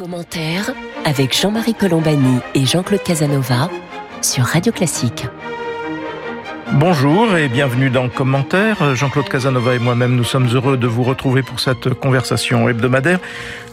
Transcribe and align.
Commentaire 0.00 0.70
avec 1.04 1.38
Jean-Marie 1.38 1.74
Colombani 1.74 2.38
et 2.54 2.64
Jean-Claude 2.64 3.02
Casanova 3.02 3.68
sur 4.22 4.44
Radio 4.44 4.72
Classique. 4.72 5.26
Bonjour 6.72 7.36
et 7.36 7.50
bienvenue 7.50 7.90
dans 7.90 8.08
Commentaire. 8.08 8.94
Jean-Claude 8.94 9.28
Casanova 9.28 9.74
et 9.74 9.78
moi-même, 9.78 10.16
nous 10.16 10.24
sommes 10.24 10.48
heureux 10.54 10.78
de 10.78 10.86
vous 10.86 11.02
retrouver 11.02 11.42
pour 11.42 11.60
cette 11.60 11.92
conversation 11.92 12.66
hebdomadaire 12.66 13.18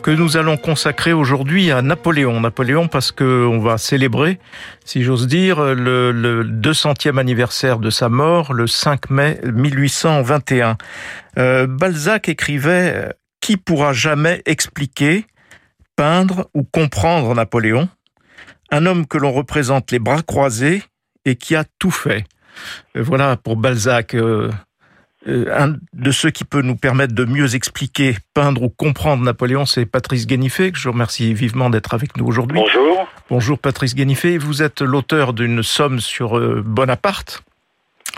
que 0.03 0.11
nous 0.11 0.35
allons 0.35 0.57
consacrer 0.57 1.13
aujourd'hui 1.13 1.71
à 1.71 1.81
Napoléon. 1.81 2.41
Napoléon 2.41 2.89
parce 2.89 3.13
qu'on 3.13 3.59
va 3.59 3.77
célébrer, 3.77 4.37
si 4.83 5.03
j'ose 5.03 5.27
dire, 5.27 5.61
le, 5.61 6.11
le 6.11 6.43
200e 6.43 7.17
anniversaire 7.19 7.79
de 7.79 7.89
sa 7.89 8.09
mort, 8.09 8.53
le 8.53 8.67
5 8.67 9.09
mai 9.11 9.39
1821. 9.45 10.75
Euh, 11.37 11.67
Balzac 11.67 12.27
écrivait 12.27 13.13
«Qui 13.39 13.55
pourra 13.55 13.93
jamais 13.93 14.41
expliquer 14.45 15.25
peindre 15.97 16.47
ou 16.53 16.63
comprendre 16.63 17.35
Napoléon, 17.35 17.89
un 18.71 18.85
homme 18.85 19.05
que 19.05 19.17
l'on 19.17 19.33
représente 19.33 19.91
les 19.91 19.99
bras 19.99 20.21
croisés 20.21 20.83
et 21.25 21.35
qui 21.35 21.55
a 21.55 21.65
tout 21.79 21.91
fait. 21.91 22.23
Euh, 22.95 23.03
voilà 23.03 23.35
pour 23.35 23.57
Balzac, 23.57 24.13
euh, 24.13 24.49
euh, 25.27 25.45
un 25.53 25.75
de 25.93 26.11
ceux 26.11 26.29
qui 26.29 26.45
peut 26.45 26.61
nous 26.61 26.77
permettre 26.77 27.13
de 27.13 27.25
mieux 27.25 27.55
expliquer, 27.55 28.15
peindre 28.33 28.63
ou 28.63 28.69
comprendre 28.69 29.23
Napoléon, 29.23 29.65
c'est 29.65 29.85
Patrice 29.85 30.27
Guénifé, 30.27 30.71
que 30.71 30.77
je 30.77 30.87
remercie 30.87 31.33
vivement 31.33 31.69
d'être 31.69 31.93
avec 31.93 32.15
nous 32.15 32.25
aujourd'hui. 32.25 32.59
Bonjour. 32.59 33.07
Bonjour 33.29 33.59
Patrice 33.59 33.95
Guénifé, 33.95 34.37
vous 34.37 34.61
êtes 34.63 34.81
l'auteur 34.81 35.33
d'une 35.33 35.63
somme 35.63 35.99
sur 35.99 36.39
Bonaparte, 36.63 37.43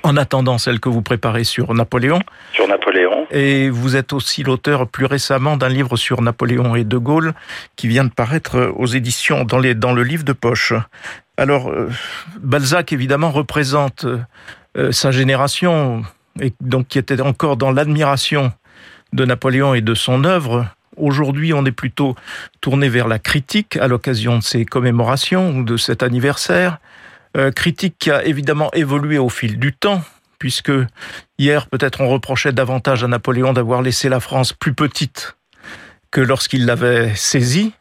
en 0.04 0.18
attendant 0.18 0.58
celle 0.58 0.80
que 0.80 0.90
vous 0.90 1.02
préparez 1.02 1.44
sur 1.44 1.74
Napoléon. 1.74 2.20
Sur 2.54 2.68
Napoléon. 2.68 3.28
Et 3.32 3.70
vous 3.70 3.96
êtes 3.96 4.14
aussi 4.14 4.44
l'auteur 4.44 4.88
plus 4.88 5.06
récemment 5.06 5.58
d'un 5.58 5.70
livre 5.70 5.98
sur 5.98 6.22
Napoléon 6.22 6.76
et 6.76 6.84
De 6.84 6.98
Gaulle 6.98 7.34
qui 7.76 7.88
vient 7.88 8.04
de 8.04 8.12
paraître 8.12 8.74
aux 8.76 8.88
éditions 8.88 9.44
dans, 9.44 9.60
les, 9.60 9.76
dans 9.76 9.94
le 9.94 10.04
livre 10.04 10.24
de 10.24 10.34
poche. 10.34 10.74
Alors, 11.38 11.70
euh, 11.70 11.90
Balzac 12.42 12.92
évidemment 12.92 13.32
représente 13.32 14.06
euh, 14.78 14.92
sa 14.92 15.12
génération 15.12 16.04
et 16.42 16.54
donc 16.62 16.88
qui 16.88 17.00
était 17.00 17.22
encore 17.22 17.58
dans 17.58 17.72
l'admiration 17.72 18.52
de 19.14 19.26
Napoléon 19.26 19.74
et 19.74 19.82
de 19.82 19.94
son 19.94 20.24
œuvre. 20.24 20.68
Aujourd'hui, 20.98 21.54
on 21.54 21.66
est 21.66 21.72
plutôt 21.72 22.16
tourné 22.62 22.90
vers 22.90 23.08
la 23.08 23.20
critique 23.20 23.78
à 23.78 23.88
l'occasion 23.88 24.38
de 24.38 24.44
ces 24.44 24.66
commémorations 24.66 25.52
ou 25.52 25.64
de 25.64 25.78
cet 25.78 26.04
anniversaire. 26.04 26.78
Euh, 27.38 27.52
critique 27.52 27.96
qui 28.00 28.10
a 28.10 28.26
évidemment 28.26 28.72
évolué 28.74 29.20
au 29.20 29.30
fil 29.30 29.60
du 29.60 29.72
temps, 29.72 30.02
puisque 30.40 30.72
hier 31.38 31.68
peut-être 31.68 32.02
on 32.02 32.10
reprochait 32.10 32.52
davantage 32.52 33.04
à 33.04 33.08
Napoléon 33.08 33.54
d'avoir 33.54 33.84
laissé 33.84 34.10
la 34.10 34.20
France 34.20 34.52
plus 34.52 34.74
petite 34.74 35.36
que 36.10 36.22
lorsqu'il 36.22 36.66
l'avait 36.66 37.14
saisie. 37.16 37.74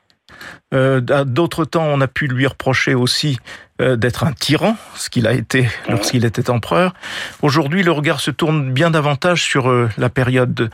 Euh, 0.74 1.00
D'autres 1.00 1.64
temps, 1.64 1.86
on 1.86 2.02
a 2.02 2.08
pu 2.08 2.26
lui 2.26 2.46
reprocher 2.46 2.94
aussi 2.94 3.38
d'être 3.80 4.24
un 4.24 4.32
tyran, 4.32 4.76
ce 4.96 5.08
qu'il 5.08 5.26
a 5.26 5.32
été 5.32 5.68
lorsqu'il 5.88 6.24
était 6.24 6.50
empereur. 6.50 6.94
Aujourd'hui, 7.42 7.82
le 7.82 7.92
regard 7.92 8.20
se 8.20 8.30
tourne 8.30 8.72
bien 8.72 8.90
davantage 8.90 9.42
sur 9.42 9.70
euh, 9.70 9.88
la 9.98 10.08
période 10.08 10.52
de, 10.52 10.70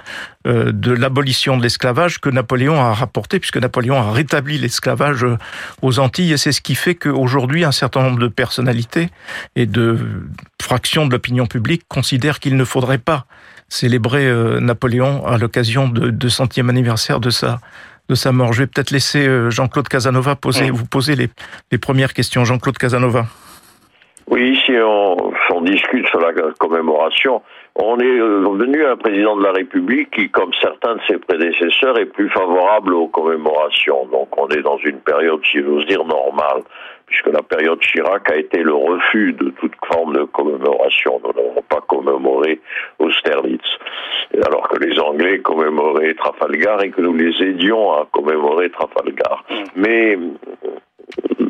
euh, 0.46 0.72
de 0.72 0.92
l'abolition 0.92 1.56
de 1.56 1.62
l'esclavage 1.62 2.18
que 2.20 2.30
Napoléon 2.30 2.80
a 2.80 2.94
rapporté, 2.94 3.38
puisque 3.40 3.58
Napoléon 3.58 3.96
a 3.96 4.12
rétabli 4.12 4.58
l'esclavage 4.58 5.26
aux 5.82 5.98
Antilles, 5.98 6.32
et 6.32 6.36
c'est 6.36 6.52
ce 6.52 6.60
qui 6.60 6.74
fait 6.74 6.94
qu'aujourd'hui, 6.94 7.64
un 7.64 7.72
certain 7.72 8.02
nombre 8.02 8.18
de 8.18 8.28
personnalités 8.28 9.10
et 9.54 9.66
de 9.66 9.98
fractions 10.62 11.06
de 11.06 11.12
l'opinion 11.12 11.46
publique 11.46 11.82
considèrent 11.88 12.40
qu'il 12.40 12.56
ne 12.56 12.64
faudrait 12.64 12.98
pas 12.98 13.26
célébrer 13.68 14.30
Napoléon 14.60 15.26
à 15.26 15.36
l'occasion 15.36 15.88
de, 15.88 16.10
de 16.10 16.28
centième 16.28 16.70
anniversaire 16.70 17.18
de 17.18 17.30
sa 17.30 17.60
de 18.08 18.14
sa 18.14 18.32
mort. 18.32 18.52
Je 18.52 18.62
vais 18.62 18.66
peut-être 18.66 18.90
laisser 18.90 19.26
euh, 19.26 19.50
Jean-Claude 19.50 19.88
Casanova 19.88 20.36
poser, 20.36 20.70
vous 20.70 20.86
poser 20.86 21.16
les, 21.16 21.28
les 21.72 21.78
premières 21.78 22.12
questions. 22.12 22.44
Jean-Claude 22.44 22.78
Casanova. 22.78 23.26
Oui, 24.26 24.58
si 24.64 24.72
on, 24.72 25.32
on, 25.50 25.60
discute 25.60 26.06
sur 26.08 26.18
la 26.18 26.32
commémoration, 26.58 27.42
on 27.74 27.98
est 27.98 28.18
venu 28.18 28.84
à 28.84 28.92
un 28.92 28.96
président 28.96 29.36
de 29.36 29.44
la 29.44 29.52
République 29.52 30.10
qui, 30.12 30.30
comme 30.30 30.50
certains 30.62 30.96
de 30.96 31.00
ses 31.06 31.18
prédécesseurs, 31.18 31.98
est 31.98 32.06
plus 32.06 32.30
favorable 32.30 32.94
aux 32.94 33.08
commémorations. 33.08 34.06
Donc 34.06 34.28
on 34.38 34.48
est 34.48 34.62
dans 34.62 34.78
une 34.78 35.00
période, 35.00 35.40
si 35.50 35.60
j'ose 35.60 35.86
dire, 35.86 36.04
normale, 36.04 36.62
puisque 37.14 37.34
la 37.34 37.42
période 37.42 37.80
Chirac 37.80 38.28
a 38.30 38.36
été 38.36 38.62
le 38.62 38.74
refus 38.74 39.32
de 39.34 39.50
toute 39.50 39.74
forme 39.86 40.14
de 40.14 40.24
commémoration. 40.24 41.20
Nous 41.22 41.32
n'avons 41.32 41.62
pas 41.68 41.80
commémoré 41.86 42.60
Austerlitz, 42.98 43.64
alors 44.44 44.68
que 44.68 44.82
les 44.84 44.98
Anglais 44.98 45.38
commémoraient 45.38 46.14
Trafalgar 46.14 46.82
et 46.82 46.90
que 46.90 47.00
nous 47.00 47.14
les 47.14 47.40
aidions 47.40 47.92
à 47.92 48.08
commémorer 48.10 48.70
Trafalgar. 48.70 49.44
Mm. 49.48 49.54
Mais 49.76 50.18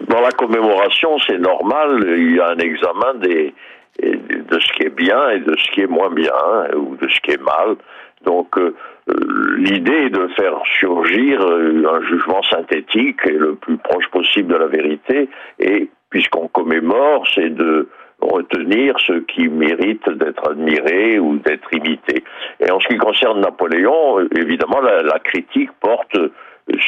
dans 0.09 0.21
la 0.21 0.33
commémoration, 0.33 1.19
c'est 1.27 1.39
normal, 1.39 2.05
il 2.09 2.37
y 2.37 2.41
a 2.41 2.51
un 2.51 2.59
examen 2.59 3.15
des, 3.15 3.55
de 4.03 4.59
ce 4.61 4.73
qui 4.73 4.83
est 4.83 4.95
bien 4.95 5.31
et 5.31 5.39
de 5.39 5.57
ce 5.57 5.71
qui 5.71 5.81
est 5.81 5.87
moins 5.87 6.11
bien, 6.11 6.33
hein, 6.35 6.77
ou 6.77 6.97
de 6.97 7.09
ce 7.09 7.21
qui 7.21 7.31
est 7.31 7.43
mal. 7.43 7.77
Donc 8.25 8.59
euh, 8.59 8.75
l'idée 9.07 10.11
de 10.11 10.29
faire 10.37 10.61
surgir 10.79 11.41
euh, 11.43 11.85
un 11.93 12.03
jugement 12.03 12.43
synthétique 12.43 13.21
et 13.27 13.33
le 13.33 13.55
plus 13.55 13.77
proche 13.77 14.09
possible 14.09 14.53
de 14.53 14.59
la 14.59 14.67
vérité, 14.67 15.29
et 15.59 15.91
puisqu'on 16.11 16.49
commémore, 16.49 17.27
c'est 17.35 17.51
de 17.51 17.89
retenir 18.21 18.99
ce 19.01 19.15
qui 19.21 19.49
mérite 19.49 20.09
d'être 20.09 20.49
admiré 20.49 21.19
ou 21.19 21.37
d'être 21.37 21.69
imité. 21.75 22.25
Et 22.61 22.71
en 22.71 22.81
ce 22.81 22.89
qui 22.89 22.97
concerne 22.97 23.41
Napoléon, 23.41 24.21
évidemment, 24.35 24.81
la, 24.81 25.03
la 25.03 25.19
critique 25.19 25.71
porte 25.81 26.17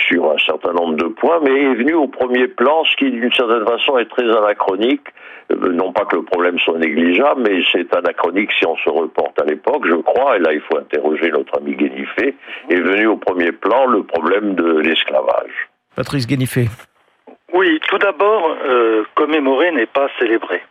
sur 0.08 0.32
un 0.32 0.38
certain 0.38 0.72
nombre 0.72 0.96
de 0.96 1.06
points, 1.06 1.40
mais 1.42 1.50
est 1.50 1.74
venu 1.74 1.94
au 1.94 2.08
premier 2.08 2.48
plan, 2.48 2.84
ce 2.84 2.96
qui 2.96 3.10
d'une 3.10 3.32
certaine 3.32 3.66
façon 3.66 3.98
est 3.98 4.08
très 4.08 4.24
anachronique. 4.24 5.06
Euh, 5.52 5.72
non 5.72 5.92
pas 5.92 6.04
que 6.06 6.16
le 6.16 6.22
problème 6.22 6.58
soit 6.58 6.78
négligeable, 6.78 7.42
mais 7.42 7.62
c'est 7.70 7.94
anachronique 7.94 8.50
si 8.58 8.66
on 8.66 8.76
se 8.76 8.88
reporte 8.88 9.40
à 9.40 9.44
l'époque, 9.44 9.86
je 9.86 9.96
crois, 9.96 10.36
et 10.36 10.40
là 10.40 10.52
il 10.52 10.60
faut 10.60 10.78
interroger 10.78 11.30
notre 11.30 11.58
ami 11.58 11.74
Guénifé, 11.74 12.34
est 12.70 12.80
venu 12.80 13.06
au 13.06 13.16
premier 13.16 13.52
plan 13.52 13.86
le 13.86 14.02
problème 14.02 14.54
de 14.54 14.78
l'esclavage. 14.78 15.68
Patrice 15.94 16.26
Guénifé. 16.26 16.66
Oui, 17.54 17.78
tout 17.88 17.98
d'abord, 17.98 18.56
euh, 18.68 19.04
commémorer 19.14 19.70
n'est 19.72 19.86
pas 19.86 20.08
célébrer. 20.18 20.62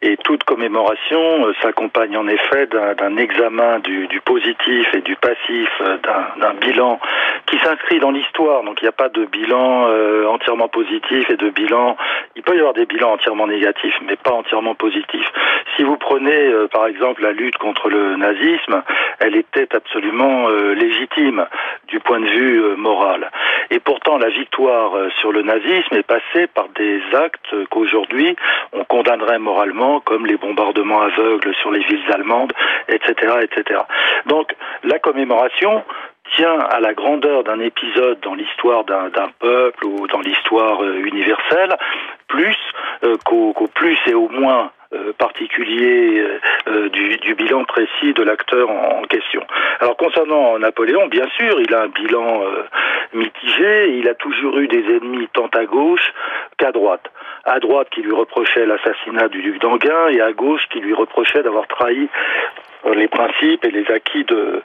Et 0.00 0.16
toute 0.18 0.44
commémoration 0.44 1.48
euh, 1.48 1.54
s'accompagne 1.60 2.16
en 2.16 2.28
effet 2.28 2.68
d'un 2.68 3.16
examen 3.16 3.80
du, 3.80 4.08
positif 4.24 4.86
et 4.94 5.00
du 5.00 5.16
passif, 5.16 5.68
euh, 5.80 5.96
d'un 6.40 6.54
bilan 6.54 7.00
qui 7.46 7.58
s'inscrit 7.58 7.98
dans 7.98 8.12
l'histoire. 8.12 8.62
Donc 8.62 8.80
il 8.80 8.84
n'y 8.84 8.90
a 8.90 8.92
pas 8.92 9.08
de 9.08 9.24
bilan 9.24 9.88
euh, 9.88 10.24
entièrement 10.28 10.68
positif 10.68 11.28
et 11.30 11.36
de 11.36 11.50
bilan. 11.50 11.96
Il 12.36 12.44
peut 12.44 12.54
y 12.54 12.60
avoir 12.60 12.74
des 12.74 12.86
bilans 12.86 13.14
entièrement 13.14 13.48
négatifs, 13.48 13.98
mais 14.06 14.14
pas 14.14 14.30
entièrement 14.30 14.76
positifs. 14.76 15.32
Si 15.76 15.82
vous 15.82 15.96
prenez 15.96 16.52
par 16.70 16.86
exemple 16.86 17.22
la 17.22 17.32
lutte 17.32 17.58
contre 17.58 17.88
le 17.88 18.14
nazisme, 18.16 18.82
elle 19.18 19.34
était 19.34 19.74
absolument 19.74 20.48
légitime 20.48 21.46
du 21.88 22.00
point 22.00 22.20
de 22.20 22.26
vue 22.26 22.76
moral. 22.76 23.30
Et 23.70 23.80
pourtant 23.80 24.18
la 24.18 24.28
victoire 24.28 24.92
sur 25.20 25.32
le 25.32 25.42
nazisme 25.42 25.96
est 25.96 26.06
passée 26.06 26.46
par 26.52 26.68
des 26.76 27.00
actes 27.14 27.54
qu'aujourd'hui 27.70 28.36
on 28.72 28.84
condamnerait 28.84 29.38
moralement 29.38 29.87
comme 30.04 30.26
les 30.26 30.36
bombardements 30.36 31.02
aveugles 31.02 31.54
sur 31.60 31.70
les 31.70 31.84
villes 31.84 32.12
allemandes, 32.12 32.52
etc., 32.88 33.12
etc. 33.42 33.80
Donc 34.26 34.54
la 34.84 34.98
commémoration 34.98 35.82
tient 36.36 36.58
à 36.58 36.80
la 36.80 36.94
grandeur 36.94 37.44
d'un 37.44 37.60
épisode 37.60 38.20
dans 38.20 38.34
l'histoire 38.34 38.84
d'un 38.84 39.30
peuple 39.38 39.86
ou 39.86 40.06
dans 40.08 40.20
l'histoire 40.20 40.82
euh, 40.82 41.02
universelle, 41.04 41.76
plus 42.28 42.56
euh, 43.04 43.16
qu'au 43.24 43.54
plus 43.74 43.98
et 44.06 44.14
au 44.14 44.28
moins 44.28 44.70
euh, 44.94 45.12
particulier 45.18 46.24
euh, 46.66 46.88
du, 46.88 47.18
du, 47.18 47.34
bilan 47.34 47.64
précis 47.64 48.14
de 48.14 48.22
l'acteur 48.22 48.70
en, 48.70 49.02
question. 49.02 49.42
Alors 49.80 49.96
concernant 49.98 50.58
Napoléon, 50.58 51.08
bien 51.08 51.28
sûr, 51.36 51.60
il 51.60 51.74
a 51.74 51.82
un 51.82 51.88
bilan 51.88 52.42
euh, 52.42 52.64
mitigé, 53.12 53.98
il 53.98 54.08
a 54.08 54.14
toujours 54.14 54.58
eu 54.58 54.66
des 54.66 54.84
ennemis 54.96 55.28
tant 55.34 55.48
à 55.48 55.66
gauche 55.66 56.12
qu'à 56.56 56.72
droite 56.72 57.10
à 57.44 57.60
droite 57.60 57.88
qui 57.90 58.02
lui 58.02 58.12
reprochait 58.12 58.66
l'assassinat 58.66 59.28
du 59.28 59.42
duc 59.42 59.60
d'Anguin 59.60 60.08
et 60.08 60.20
à 60.20 60.32
gauche 60.32 60.62
qui 60.70 60.80
lui 60.80 60.94
reprochait 60.94 61.42
d'avoir 61.42 61.66
trahi 61.66 62.08
les 62.94 63.08
principes 63.08 63.64
et 63.64 63.70
les 63.70 63.90
acquis 63.90 64.24
de, 64.24 64.62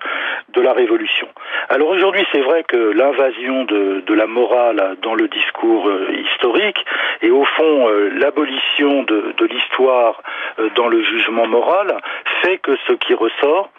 la 0.56 0.74
Révolution. 0.74 1.28
Alors 1.70 1.90
aujourd'hui, 1.90 2.26
c'est 2.32 2.42
vrai 2.42 2.64
que 2.64 2.78
l'invasion 2.78 3.66
de, 3.66 4.14
la 4.14 4.28
morale 4.28 4.96
dans 5.02 5.16
le 5.16 5.28
discours 5.28 5.90
euh, 5.90 6.08
historique 6.24 6.86
et 7.22 7.32
au 7.32 7.44
fond 7.44 7.90
euh, 7.90 8.10
l'abolition 8.16 9.04
de, 9.04 9.34
l'histoire 9.46 10.22
euh, 10.60 10.70
dans 10.76 10.88
le 10.88 11.04
jugement 11.04 11.48
moral 11.48 11.98
fait 12.42 12.60
que 12.60 12.78
ce 12.88 12.94
qui 12.94 13.14
ressort, 13.14 13.70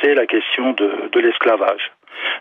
c'est 0.00 0.14
la 0.14 0.26
question 0.26 0.72
de, 0.72 1.20
l'esclavage. 1.20 1.90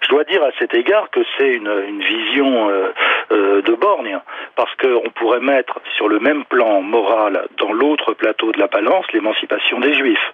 Je 0.01 0.09
dois 0.09 0.23
dire 0.23 0.43
à 0.43 0.51
cet 0.59 0.73
égard 0.73 1.09
que 1.09 1.21
c'est 1.37 1.53
une, 1.53 1.99
vision 1.99 2.69
euh, 2.69 2.93
euh, 3.31 3.61
de 3.61 3.73
borgne, 3.73 4.19
parce 4.55 4.73
qu'on 4.75 5.09
pourrait 5.11 5.39
mettre 5.39 5.79
sur 5.95 6.07
le 6.07 6.19
même 6.19 6.45
plan 6.45 6.81
moral, 6.81 7.47
dans 7.57 7.71
l'autre 7.71 8.13
plateau 8.13 8.51
de 8.51 8.59
la 8.59 8.67
balance, 8.67 9.05
l'émancipation 9.13 9.79
des 9.79 9.93
Juifs 9.93 10.33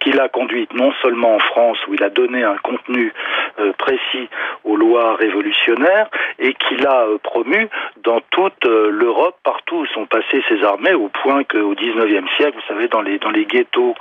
qu'il 0.00 0.20
a 0.20 0.28
conduite 0.28 0.72
non 0.74 0.92
seulement 1.02 1.36
en 1.36 1.38
France, 1.38 1.78
où 1.86 1.94
il 1.94 2.02
a 2.02 2.10
donné 2.10 2.42
un 2.42 2.56
contenu 2.56 3.12
euh, 3.58 3.72
précis 3.74 4.28
aux 4.64 4.76
lois 4.76 5.14
révolutionnaires, 5.16 6.08
et 6.38 6.54
qu'il 6.54 6.86
a 6.86 7.04
euh, 7.04 7.18
promu 7.22 7.68
dans 8.02 8.20
toute 8.30 8.66
euh, 8.66 8.90
l'Europe, 8.90 9.36
partout 9.44 9.76
où 9.76 9.86
sont 9.86 10.06
passées 10.06 10.42
ses 10.48 10.64
armées, 10.64 10.94
au 10.94 11.08
point 11.08 11.44
qu'au 11.44 11.74
XIXe 11.74 12.30
siècle, 12.36 12.56
vous 12.56 12.74
savez, 12.74 12.88
dans 12.88 13.02
les, 13.02 13.18
dans 13.18 13.30
les 13.30 13.44
ghettos 13.44 13.94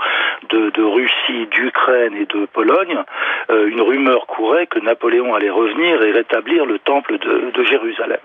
de, 0.49 0.69
de 0.69 0.83
Russie, 0.83 1.47
d'Ukraine 1.51 2.15
et 2.15 2.25
de 2.25 2.45
Pologne, 2.45 3.03
une 3.49 3.81
rumeur 3.81 4.27
courait 4.27 4.67
que 4.67 4.79
Napoléon 4.79 5.33
allait 5.33 5.49
revenir 5.49 6.01
et 6.03 6.11
rétablir 6.11 6.65
le 6.65 6.79
temple 6.79 7.17
de, 7.17 7.51
de 7.51 7.63
Jérusalem. 7.63 8.19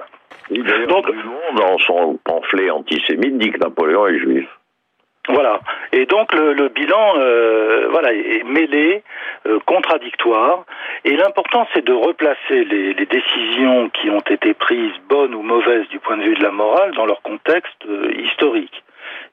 Donc, 0.88 1.06
dans 1.56 1.78
son 1.78 2.18
pamphlet 2.24 2.70
antisémite, 2.70 3.38
dit 3.38 3.50
que 3.50 3.58
Napoléon 3.58 4.06
est 4.06 4.18
juif. 4.18 4.46
Voilà. 5.28 5.60
Et 5.92 6.04
donc 6.06 6.32
le, 6.34 6.68
bilan, 6.68 7.14
euh, 7.16 7.88
voilà, 7.90 8.12
est 8.12 8.44
mêlé, 8.44 9.02
euh, 9.46 9.58
contradictoire. 9.64 10.64
Et 11.04 11.16
l'important, 11.16 11.66
c'est 11.72 11.84
de 11.84 11.92
replacer 11.92 12.64
les, 12.64 12.94
décisions 13.06 13.90
qui 13.90 14.10
ont 14.10 14.20
été 14.20 14.54
prises, 14.54 14.92
bonnes 15.08 15.34
ou 15.34 15.42
mauvaises 15.42 15.86
du 15.88 15.98
point 15.98 16.16
de 16.16 16.22
vue 16.22 16.34
de 16.34 16.42
la 16.42 16.50
morale, 16.50 16.92
dans 16.94 17.06
leur 17.06 17.22
contexte 17.22 17.86
euh, 17.88 18.12
historique. 18.18 18.82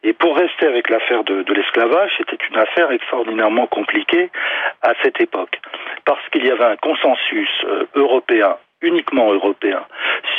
Et 0.03 0.13
pour 0.13 0.35
rester 0.35 0.65
avec 0.65 0.89
l'affaire 0.89 1.23
de, 1.23 1.43
de 1.43 1.53
l'esclavage, 1.53 2.11
c'était 2.17 2.37
une 2.49 2.57
affaire 2.57 2.91
extraordinairement 2.91 3.67
compliquée 3.67 4.29
à 4.81 4.93
cette 5.03 5.19
époque, 5.21 5.59
parce 6.05 6.27
qu'il 6.29 6.45
y 6.45 6.51
avait 6.51 6.65
un 6.65 6.75
consensus 6.77 7.49
européen 7.95 8.55
uniquement 8.81 9.31
européen 9.31 9.85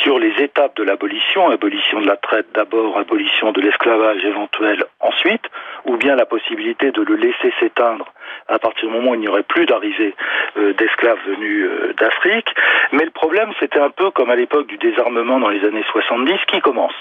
sur 0.01 0.19
les 0.19 0.33
étapes 0.41 0.75
de 0.75 0.83
l'abolition, 0.83 1.49
abolition 1.49 2.01
de 2.01 2.07
la 2.07 2.17
traite 2.17 2.47
d'abord, 2.53 2.97
abolition 2.97 3.51
de 3.51 3.61
l'esclavage 3.61 4.23
éventuel 4.25 4.85
ensuite, 4.99 5.43
ou 5.85 5.97
bien 5.97 6.15
la 6.15 6.25
possibilité 6.25 6.91
de 6.91 7.01
le 7.01 7.15
laisser 7.15 7.53
s'éteindre 7.59 8.05
à 8.47 8.59
partir 8.59 8.89
du 8.89 8.95
moment 8.95 9.11
où 9.11 9.15
il 9.15 9.21
n'y 9.21 9.27
aurait 9.27 9.43
plus 9.43 9.65
d'arrivée 9.65 10.15
euh, 10.57 10.73
d'esclaves 10.73 11.19
venus 11.25 11.67
euh, 11.69 11.93
d'Afrique. 11.93 12.49
Mais 12.91 13.05
le 13.05 13.11
problème, 13.11 13.51
c'était 13.59 13.79
un 13.79 13.89
peu 13.89 14.11
comme 14.11 14.29
à 14.29 14.35
l'époque 14.35 14.67
du 14.67 14.77
désarmement 14.77 15.39
dans 15.39 15.49
les 15.49 15.63
années 15.65 15.85
70 15.91 16.33
qui 16.47 16.59
commence. 16.61 16.95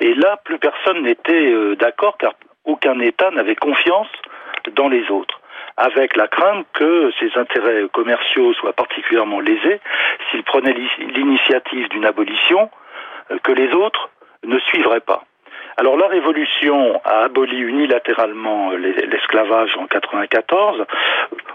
Et 0.00 0.14
là, 0.14 0.38
plus 0.44 0.58
personne 0.58 1.02
n'était 1.02 1.52
euh, 1.52 1.76
d'accord 1.76 2.18
car 2.18 2.34
aucun 2.64 2.98
État 3.00 3.30
n'avait 3.30 3.56
confiance 3.56 4.08
dans 4.74 4.88
les 4.88 5.10
autres 5.10 5.39
avec 5.80 6.14
la 6.14 6.28
crainte 6.28 6.66
que 6.74 7.10
ses 7.18 7.30
intérêts 7.38 7.86
commerciaux 7.90 8.52
soient 8.52 8.74
particulièrement 8.74 9.40
lésés 9.40 9.80
s'il 10.30 10.42
prenait 10.42 10.74
l'initiative 11.14 11.88
d'une 11.88 12.04
abolition 12.04 12.70
euh, 13.30 13.38
que 13.42 13.52
les 13.52 13.72
autres 13.72 14.10
ne 14.44 14.58
suivraient 14.58 15.00
pas. 15.00 15.24
Alors 15.78 15.96
la 15.96 16.08
Révolution 16.08 17.00
a 17.04 17.24
aboli 17.24 17.58
unilatéralement 17.58 18.72
l'esclavage 18.72 19.74
en 19.78 19.86
94, 19.86 20.84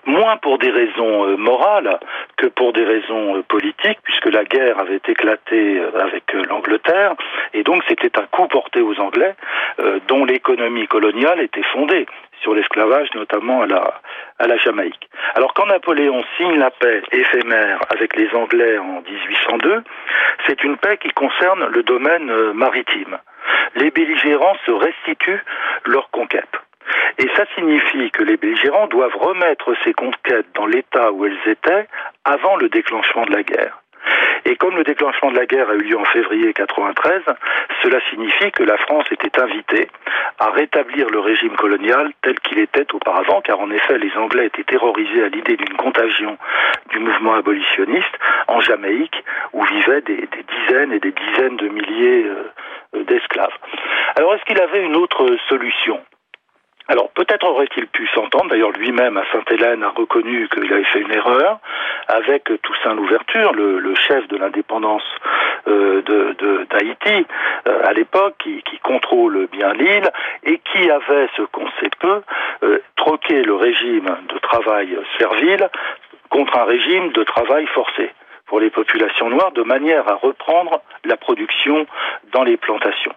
moins 0.06 0.38
pour 0.38 0.58
des 0.58 0.70
raisons 0.70 1.26
euh, 1.26 1.38
morales 1.38 2.00
que 2.38 2.48
pour 2.48 2.74
des 2.74 2.84
raisons 2.84 3.38
euh, 3.38 3.44
politiques, 3.44 4.00
puisque 4.04 4.28
la 4.28 4.44
guerre 4.44 4.80
avait 4.80 5.02
éclaté 5.08 5.82
avec 6.00 6.34
l'Angleterre, 6.50 7.16
et 7.54 7.64
donc 7.64 7.84
c'était 7.88 8.18
un 8.20 8.26
coup 8.26 8.48
porté 8.48 8.82
aux 8.82 9.00
Anglais 9.00 9.36
dont 10.08 10.26
l'économie 10.26 10.88
coloniale 10.88 11.42
était 11.42 11.64
fondée 11.74 12.06
sur 12.42 12.54
l'esclavage, 12.54 13.10
notamment 13.16 13.64
à 13.64 13.68
la, 13.68 14.02
à 14.40 14.48
la 14.48 14.58
Jamaïque. 14.58 15.10
Alors 15.34 15.54
quand 15.54 15.66
Napoléon 15.66 16.24
signe 16.38 16.58
la 16.60 16.72
paix 16.72 17.02
éphémère 17.12 17.80
avec 17.90 18.16
les 18.16 18.30
Anglais 18.34 18.78
en 18.78 19.02
1802, 19.02 19.84
c'est 20.48 20.64
une 20.64 20.78
paix 20.78 20.98
qui 20.98 21.10
concerne 21.10 21.66
le 21.68 21.84
domaine 21.84 22.30
euh, 22.30 22.54
maritime. 22.54 23.18
Les 23.76 23.92
belligérants 23.92 24.58
se 24.66 24.72
restituent 24.72 25.44
leur 25.86 26.10
conquête. 26.12 26.50
Et 27.18 27.28
ça 27.36 27.46
signifie 27.56 28.12
que 28.12 28.24
les 28.24 28.38
belligérants 28.38 28.88
doivent 28.88 29.16
remettre 29.16 29.74
ces 29.84 29.94
conquêtes 29.94 30.48
dans 30.54 30.66
l'état 30.66 31.12
où 31.12 31.26
elles 31.26 31.38
étaient 31.46 31.88
avant 32.24 32.58
le 32.58 32.70
déclenchement 32.70 33.26
de 33.26 33.32
la 33.32 33.44
guerre. 33.44 33.82
Et 34.48 34.56
comme 34.58 34.76
le 34.76 34.84
déclenchement 34.84 35.32
de 35.32 35.38
la 35.38 35.48
guerre 35.48 35.70
a 35.70 35.74
eu 35.74 35.80
lieu 35.80 35.98
en 35.98 36.06
février 36.06 36.54
93, 36.54 37.24
cela 37.82 38.00
signifie 38.12 38.52
que 38.52 38.64
la 38.64 38.78
France 38.78 39.06
était 39.12 39.42
invitée 39.42 39.88
à 40.38 40.52
rétablir 40.52 41.10
le 41.10 41.20
régime 41.20 41.56
colonial 41.56 42.12
tel 42.22 42.40
qu'il 42.42 42.60
était 42.60 42.86
auparavant, 42.94 43.42
car 43.42 43.60
en 43.60 43.72
effet 43.72 43.98
les 43.98 44.16
Anglais 44.18 44.46
étaient 44.46 44.64
terrorisés 44.64 45.24
à 45.24 45.30
l'idée 45.30 45.58
d'une 45.58 45.76
contagion 45.78 46.38
du 46.92 47.00
mouvement 47.00 47.34
abolitionniste 47.34 48.20
en 48.48 48.60
Jamaïque, 48.62 49.24
où 49.54 49.64
vivaient 49.64 50.02
des, 50.02 50.28
dizaines 50.68 50.92
et 50.92 51.00
des 51.00 51.12
dizaines 51.12 51.58
de 51.58 51.68
milliers 51.68 52.26
euh, 52.26 53.04
d'esclaves. 53.04 53.54
Alors 54.16 54.36
est-ce 54.36 54.46
qu'il 54.46 54.62
avait 54.62 54.84
une 54.84 54.96
autre 54.96 55.26
solution? 55.50 56.00
Alors 56.88 57.10
peut-être 57.10 57.46
aurait-il 57.48 57.88
pu 57.88 58.08
s'entendre, 58.10 58.50
d'ailleurs 58.50 58.72
lui-même 58.72 59.18
à 59.18 59.24
Sainte-Hélène 59.32 59.84
a 59.84 59.90
reconnu 59.90 60.48
qu'il 60.50 60.72
avait 60.72 60.84
fait 60.84 61.02
une 61.02 61.14
erreur, 61.14 61.60
avec 62.08 62.44
Toussaint 62.62 62.94
Louverture, 62.94 63.54
le, 63.54 63.96
chef 63.96 64.28
de 64.28 64.38
l'indépendance 64.38 65.04
euh, 65.68 66.02
d'Haïti 66.70 67.26
euh, 67.68 67.82
à 67.86 67.94
l'époque, 67.94 68.36
qui, 68.38 68.62
contrôle 68.84 69.48
bien 69.52 69.74
l'île, 69.74 70.12
et 70.44 70.60
qui 70.60 70.92
avait, 70.92 71.28
ce 71.36 71.42
qu'on 71.44 71.68
sait 71.80 71.90
peu, 72.00 72.22
euh, 72.64 72.80
troqué 72.96 73.42
le 73.42 73.56
régime 73.56 74.16
de 74.30 74.38
travail 74.38 74.96
servile 75.18 75.70
contre 76.30 76.58
un 76.58 76.66
régime 76.66 77.12
de 77.14 77.24
travail 77.24 77.66
forcé 77.68 78.12
pour 78.46 78.60
les 78.60 78.70
populations 78.70 79.30
noires, 79.30 79.52
de 79.54 79.64
manière 79.64 80.08
à 80.08 80.16
reprendre 80.16 80.82
la 81.04 81.18
production 81.18 81.88
dans 82.32 82.44
les 82.44 82.58
plantations. 82.58 83.14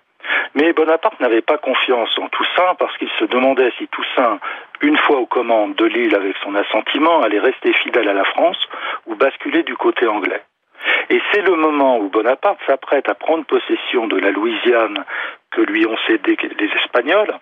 Mais 0.54 0.72
Bonaparte 0.72 1.20
n'avait 1.20 1.42
pas 1.42 1.58
confiance 1.58 2.16
en 2.18 2.28
Toussaint 2.28 2.74
parce 2.78 2.96
qu'il 2.98 3.10
se 3.18 3.24
demandait 3.24 3.72
si 3.78 3.86
Toussaint, 3.88 4.38
une 4.80 4.96
fois 4.96 5.18
aux 5.18 5.26
commandes 5.26 5.74
de 5.74 5.84
l'île 5.84 6.14
avec 6.14 6.36
son 6.42 6.54
assentiment, 6.54 7.22
allait 7.22 7.38
rester 7.38 7.72
fidèle 7.72 8.08
à 8.08 8.14
la 8.14 8.24
France 8.24 8.58
ou 9.06 9.14
basculer 9.14 9.62
du 9.62 9.76
côté 9.76 10.06
anglais. 10.06 10.42
Et 11.10 11.20
c'est 11.32 11.42
le 11.42 11.56
moment 11.56 11.98
où 11.98 12.08
Bonaparte 12.08 12.58
s'apprête 12.66 13.08
à 13.08 13.14
prendre 13.14 13.44
possession 13.44 14.06
de 14.06 14.16
la 14.16 14.30
Louisiane 14.30 15.04
que 15.50 15.60
lui 15.62 15.86
ont 15.86 15.96
cédé 16.06 16.36
les 16.58 16.70
Espagnols. 16.82 17.34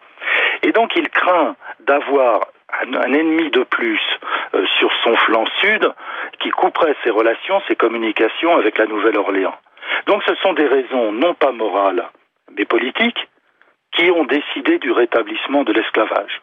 Et 0.62 0.72
donc 0.72 0.94
il 0.96 1.08
craint 1.08 1.56
d'avoir 1.80 2.46
un, 2.82 3.12
ennemi 3.12 3.50
de 3.50 3.62
plus 3.62 4.00
euh, 4.54 4.64
sur 4.78 4.90
son 5.02 5.16
flanc 5.16 5.44
sud 5.60 5.92
qui 6.40 6.50
couperait 6.50 6.96
ses 7.04 7.10
relations, 7.10 7.60
ses 7.68 7.76
communications 7.76 8.56
avec 8.56 8.78
la 8.78 8.86
Nouvelle-Orléans. 8.86 9.56
Donc 10.06 10.22
ce 10.24 10.34
sont 10.36 10.52
des 10.52 10.66
raisons 10.66 11.12
non 11.12 11.34
pas 11.34 11.52
morales, 11.52 12.04
mais 12.56 12.64
politiques, 12.64 13.28
qui 13.92 14.10
ont 14.10 14.24
décidé 14.24 14.78
du 14.78 14.92
rétablissement 14.92 15.64
de 15.64 15.72
l'esclavage. 15.72 16.42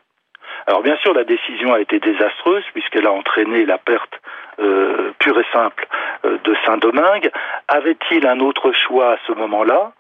Alors 0.68 0.82
bien 0.82 0.96
sûr, 0.98 1.14
la 1.14 1.24
décision 1.24 1.74
a 1.74 1.80
été 1.82 2.00
désastreuse 2.00 2.64
puisqu'elle 2.74 3.08
a 3.08 3.12
entraîné 3.12 3.66
la 3.66 3.78
perte 3.78 4.20
euh, 4.60 5.12
pure 5.20 5.40
et 5.40 5.46
simple 5.52 5.88
euh, 6.26 6.38
de 6.44 6.56
Saint-Domingue. 6.66 7.32
Avait-il 7.68 8.28
un 8.28 8.40
autre 8.40 8.72
choix 8.72 9.14
à 9.14 9.18
ce 9.28 9.34
moment-là? 9.34 9.92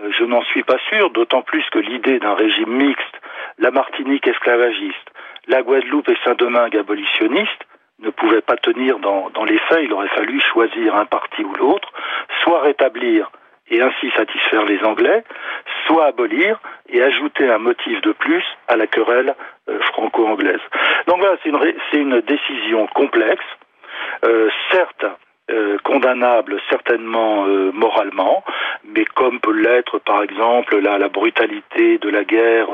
Euh, 0.00 0.10
Je 0.12 0.24
n'en 0.24 0.42
suis 0.42 0.62
pas 0.62 0.78
sûr, 0.88 1.10
d'autant 1.10 1.42
plus 1.42 1.64
que 1.70 1.78
l'idée 1.78 2.18
d'un 2.18 2.34
régime 2.34 2.70
mixte, 2.70 3.20
la 3.58 3.70
Martinique 3.70 4.26
esclavagiste, 4.26 5.10
la 5.46 5.62
Guadeloupe 5.62 6.08
et 6.08 6.18
Saint-Domingue 6.24 6.76
abolitionniste, 6.76 7.64
ne 8.00 8.10
pouvait 8.10 8.42
pas 8.42 8.56
tenir 8.56 8.98
dans, 9.00 9.28
dans 9.30 9.44
les 9.44 9.58
faits. 9.58 9.80
Il 9.82 9.92
aurait 9.92 10.08
fallu 10.08 10.40
choisir 10.40 10.94
un 10.94 11.06
parti 11.06 11.42
ou 11.42 11.52
l'autre, 11.54 11.92
soit 12.42 12.62
rétablir 12.62 13.30
et 13.70 13.80
ainsi 13.80 14.10
satisfaire 14.16 14.64
les 14.64 14.82
Anglais, 14.84 15.24
soit 15.86 16.06
abolir 16.06 16.58
et 16.88 17.02
ajouter 17.02 17.48
un 17.48 17.58
motif 17.58 18.00
de 18.02 18.12
plus 18.12 18.44
à 18.66 18.76
la 18.76 18.86
querelle 18.86 19.34
euh, 19.68 19.80
franco-anglaise. 19.92 20.60
Donc 21.06 21.18
voilà, 21.18 21.36
c'est 21.42 21.50
une, 21.50 21.74
une, 21.92 22.20
décision 22.20 22.86
complexe, 22.88 23.44
euh, 24.24 24.48
certes 24.70 25.06
euh, 25.50 25.78
condamnable 25.82 26.60
certainement 26.68 27.46
moralement, 27.72 28.44
mais 28.84 29.06
comme 29.06 29.40
peut 29.40 29.54
l'être 29.54 29.98
par 29.98 30.22
exemple 30.22 30.78
la, 30.78 30.98
la, 30.98 31.08
brutalité 31.08 31.96
de 31.96 32.10
la 32.10 32.24
guerre 32.24 32.68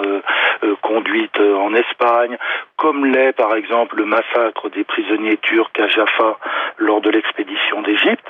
conduite 0.82 1.38
en 1.38 1.72
Espagne, 1.74 2.36
comme 2.76 3.06
l'est 3.06 3.32
par 3.32 3.54
exemple 3.54 3.96
le 3.96 4.06
massacre 4.06 4.70
des 4.70 4.82
prisonniers 4.82 5.36
turcs 5.36 5.70
à 5.78 5.86
Jaffa 5.86 6.36
lors 6.78 7.00
de 7.00 7.10
l'expédition 7.10 7.82
d'Égypte, 7.82 8.26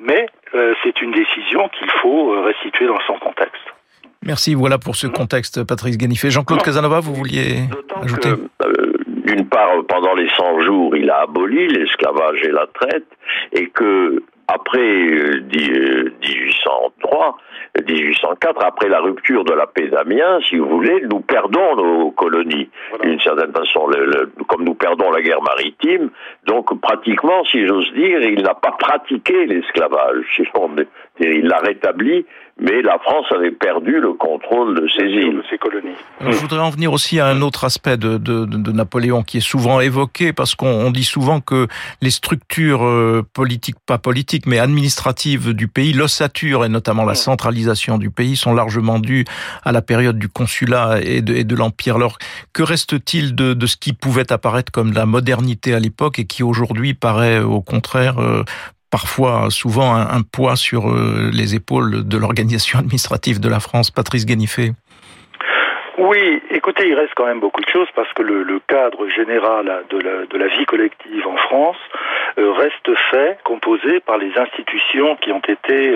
mais 0.00 0.26
euh, 0.54 0.74
c'est 0.82 1.00
une 1.02 1.12
décision 1.12 1.68
qu'il 1.78 1.90
faut 2.02 2.32
euh, 2.32 2.40
restituer 2.42 2.86
dans 2.86 3.00
son 3.06 3.14
contexte. 3.18 3.62
Merci, 4.24 4.54
voilà 4.54 4.78
pour 4.78 4.96
ce 4.96 5.06
contexte, 5.06 5.64
Patrice 5.64 5.96
Ganifet. 5.96 6.30
Jean-Claude 6.30 6.62
Casanova, 6.62 7.00
vous 7.00 7.14
vouliez 7.14 7.68
ajouter 8.02 8.30
euh, 8.30 8.92
D'une 9.06 9.48
part, 9.48 9.84
pendant 9.88 10.14
les 10.14 10.28
100 10.30 10.60
jours, 10.60 10.96
il 10.96 11.08
a 11.10 11.22
aboli 11.22 11.68
l'esclavage 11.68 12.42
et 12.42 12.50
la 12.50 12.66
traite, 12.66 13.06
et 13.52 13.68
que 13.68 14.22
après 14.48 15.06
1803, 15.52 16.97
1804, 17.76 18.64
après 18.64 18.88
la 18.88 19.00
rupture 19.00 19.44
de 19.44 19.52
la 19.52 19.66
paix 19.66 19.88
d'Amiens, 19.88 20.40
si 20.48 20.56
vous 20.56 20.68
voulez, 20.68 21.02
nous 21.10 21.20
perdons 21.20 21.76
nos 21.76 22.10
colonies. 22.12 22.68
D'une 23.02 23.20
certaine 23.20 23.52
façon, 23.52 23.90
comme 24.48 24.64
nous 24.64 24.74
perdons 24.74 25.10
la 25.10 25.20
guerre 25.22 25.42
maritime, 25.42 26.10
donc 26.46 26.80
pratiquement, 26.80 27.44
si 27.44 27.66
j'ose 27.66 27.92
dire, 27.92 28.20
il 28.22 28.42
n'a 28.42 28.54
pas 28.54 28.72
pratiqué 28.72 29.46
l'esclavage. 29.46 30.42
Il 31.20 31.46
l'a 31.46 31.58
rétabli, 31.58 32.26
mais 32.60 32.82
la 32.82 32.98
France 32.98 33.26
avait 33.34 33.52
perdu 33.52 34.00
le 34.00 34.14
contrôle 34.14 34.80
de 34.80 34.88
ses 34.88 35.04
îles. 35.04 35.36
De 35.36 35.44
ses 35.48 35.58
colonies. 35.58 35.94
je 36.20 36.36
voudrais 36.36 36.60
en 36.60 36.70
venir 36.70 36.92
aussi 36.92 37.20
à 37.20 37.26
un 37.26 37.40
autre 37.40 37.64
aspect 37.64 37.96
de, 37.96 38.18
de, 38.18 38.44
de 38.44 38.72
Napoléon 38.72 39.22
qui 39.22 39.38
est 39.38 39.48
souvent 39.48 39.80
évoqué, 39.80 40.32
parce 40.32 40.54
qu'on 40.54 40.90
dit 40.90 41.04
souvent 41.04 41.40
que 41.40 41.68
les 42.02 42.10
structures 42.10 42.84
euh, 42.84 43.24
politiques, 43.32 43.76
pas 43.86 43.98
politiques, 43.98 44.46
mais 44.46 44.58
administratives 44.58 45.54
du 45.54 45.68
pays, 45.68 45.92
l'ossature 45.92 46.64
et 46.64 46.68
notamment 46.68 47.04
la 47.04 47.14
centralisation 47.14 47.98
du 47.98 48.10
pays 48.10 48.36
sont 48.36 48.54
largement 48.54 48.98
dues 48.98 49.24
à 49.64 49.72
la 49.72 49.82
période 49.82 50.18
du 50.18 50.28
consulat 50.28 51.00
et 51.02 51.22
de, 51.22 51.42
de 51.42 51.54
l'Empire. 51.54 51.96
Alors, 51.96 52.18
que 52.52 52.62
reste-t-il 52.62 53.34
de, 53.34 53.54
de 53.54 53.66
ce 53.66 53.76
qui 53.76 53.92
pouvait 53.92 54.32
apparaître 54.32 54.72
comme 54.72 54.92
la 54.92 55.06
modernité 55.06 55.74
à 55.74 55.80
l'époque 55.80 56.18
et 56.18 56.24
qui 56.24 56.42
aujourd'hui 56.42 56.94
paraît 56.94 57.40
au 57.40 57.60
contraire 57.60 58.18
euh, 58.18 58.42
parfois, 58.90 59.50
souvent, 59.50 59.94
un, 59.94 60.22
poids 60.22 60.56
sur 60.56 60.88
euh, 60.88 61.30
les 61.32 61.54
épaules 61.54 62.06
de 62.06 62.18
l'organisation 62.18 62.78
administrative 62.84 63.40
de 63.40 63.48
la 63.48 63.60
France. 63.60 63.90
Patrice 63.90 64.26
Ganifet. 64.26 64.72
Oui, 65.98 66.40
écoutez, 66.50 66.88
il 66.88 66.94
reste 66.94 67.12
quand 67.16 67.26
même 67.26 67.40
beaucoup 67.40 67.60
de 67.60 67.68
choses 67.68 67.88
parce 67.96 68.12
que 68.12 68.22
le, 68.22 68.60
cadre 68.68 69.08
général 69.08 69.84
de 69.90 70.38
la, 70.38 70.46
vie 70.46 70.66
collective 70.66 71.26
en 71.26 71.36
France 71.36 71.76
euh, 72.38 72.52
reste 72.52 72.90
fait, 73.10 73.38
composé 73.44 74.00
par 74.00 74.18
les 74.18 74.30
institutions 74.36 75.16
qui 75.16 75.32
ont 75.32 75.40
été 75.40 75.92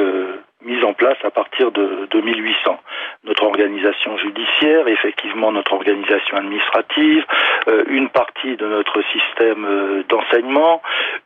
mise 0.65 0.85
en 0.85 0.93
place 0.93 1.19
à 1.25 1.31
partir 1.31 1.71
de, 1.73 2.09
1800. 2.13 2.79
Notre 3.25 3.45
organisation 3.45 4.17
judiciaire, 4.19 4.87
effectivement 4.87 5.51
notre 5.51 5.73
organisation 5.73 6.37
administrative, 6.37 7.25
euh, 7.69 7.85
une 7.89 8.09
partie 8.09 8.57
de 8.57 8.67
notre 8.67 9.03
système 9.13 9.65
euh, 9.65 10.03
d'enseignement, 10.09 10.83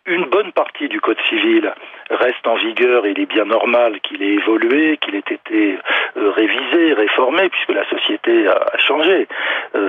une 0.07 0.25
bonne 0.25 0.53
partie 0.53 0.89
du 0.89 1.01
Code 1.01 1.21
civil 1.29 1.73
reste 2.11 2.47
en 2.47 2.55
vigueur 2.55 3.07
il 3.07 3.19
est 3.21 3.27
bien 3.27 3.45
normal 3.45 4.01
qu'il 4.01 4.23
ait 4.23 4.35
évolué, 4.35 4.97
qu'il 4.99 5.17
ait 5.17 5.19
été 5.19 5.79
euh, 6.17 6.31
révisé, 6.31 6.93
réformé, 6.95 7.49
puisque 7.49 7.73
la 7.73 7.85
société 7.91 8.47
a, 8.49 8.79
changé. 8.79 9.27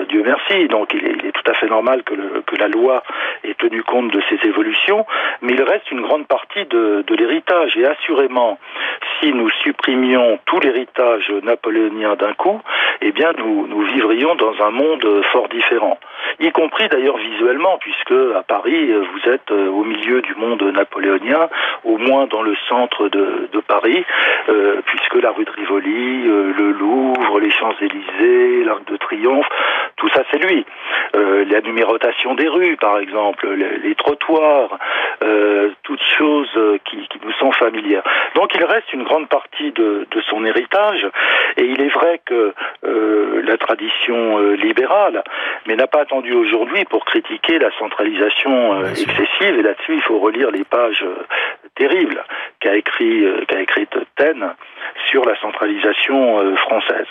Dieu 0.10 0.24
merci. 0.26 0.68
Donc 0.68 0.94
il 0.94 1.06
est, 1.06 1.32
tout 1.32 1.50
à 1.50 1.54
fait 1.54 1.68
normal 1.68 2.04
que, 2.04 2.16
que, 2.42 2.56
la 2.58 2.68
loi 2.68 3.04
ait 3.44 3.54
tenu 3.54 3.84
compte 3.84 4.12
de 4.12 4.22
ces 4.30 4.48
évolutions, 4.48 5.06
mais 5.42 5.54
il 5.54 5.62
reste 5.62 5.90
une 5.92 6.02
grande 6.02 6.28
partie 6.28 6.66
de, 6.66 7.04
de 7.06 7.16
l'héritage. 7.16 7.78
Et 7.78 7.86
assurément, 7.86 8.60
si 9.20 9.32
nous 9.38 9.50
supprimions 9.64 10.40
tout 10.46 10.60
l'héritage 10.60 11.32
napoléonien 11.44 12.16
d'un 12.16 12.34
coup, 12.34 12.60
eh 13.02 13.12
bien 13.12 13.32
nous, 13.38 13.68
nous 13.68 13.82
vivrions 13.82 14.36
dans 14.36 14.54
un 14.64 14.72
monde 14.72 15.22
fort 15.32 15.48
différent. 15.50 15.98
Y 16.40 16.52
compris 16.52 16.88
d'ailleurs 16.90 17.18
visuellement, 17.18 17.78
puisque 17.80 18.14
à 18.36 18.44
Paris, 18.44 18.92
vous 18.92 19.32
êtes 19.32 19.52
euh, 19.52 19.70
au 19.70 19.84
milieu 19.84 20.22
du 20.22 20.36
monde 20.36 20.62
napoléonien, 20.62 21.50
au 21.84 21.98
moins 21.98 22.28
dans 22.28 22.42
le 22.42 22.56
centre 22.70 23.10
de, 23.10 23.50
de 23.52 23.60
Paris, 23.60 24.06
euh, 24.50 24.82
puisque 24.86 25.16
la 25.16 25.32
rue 25.32 25.46
de 25.46 25.52
Rivoli, 25.52 26.28
euh, 26.28 26.54
le 26.58 26.72
Louvre, 26.72 27.40
les 27.40 27.50
Champs-Élysées, 27.50 28.64
l'Arc 28.66 28.86
de 28.86 28.98
Triomphe, 28.98 29.48
tout 29.96 30.10
ça 30.10 30.24
c'est 30.32 30.38
lui. 30.38 30.66
la 31.14 31.62
numérotation 31.62 32.36
des 32.36 32.48
rues, 32.48 32.78
par 32.78 33.00
exemple, 33.00 33.48
les, 33.50 33.96
trottoirs, 33.96 34.78
toutes 35.84 36.04
choses 36.18 36.60
qui, 36.86 36.98
qui 37.08 37.20
nous 37.24 37.32
sont 37.34 37.52
familières. 37.52 38.04
Donc 38.36 38.54
il 38.54 38.64
reste 38.64 38.92
une 38.94 39.04
grande 39.04 39.28
partie 39.28 39.72
de, 39.72 40.06
son 40.30 40.46
héritage. 40.46 41.08
Et 41.58 41.64
il 41.64 41.82
est 41.82 41.94
vrai 41.94 42.22
que 42.26 42.54
euh, 42.88 43.42
la 43.44 43.58
tradition 43.58 44.40
euh, 44.40 44.56
libérale, 44.56 45.24
mais 45.66 45.76
n'a 45.76 45.88
pas 45.88 46.02
attendu 46.02 46.34
aujourd'hui 46.34 46.86
pour 46.86 47.06
critiquer 47.06 47.60
la 47.60 47.70
centralisation 47.78 48.76
euh, 48.76 48.90
excessive. 48.90 49.60
Et 49.60 49.62
là-dessus, 49.62 49.96
il 49.96 50.02
faut 50.02 50.20
relire 50.20 50.52
les 50.52 50.64
pages 50.64 51.04
terribles 51.78 52.24
qu'a 52.60 52.76
écrit 52.76 53.26
qu'a 53.48 53.62
écrite 53.62 53.96
Taine 54.16 54.54
sur 55.10 55.26
la 55.26 55.40
centralisation 55.40 56.56
française. 56.58 57.08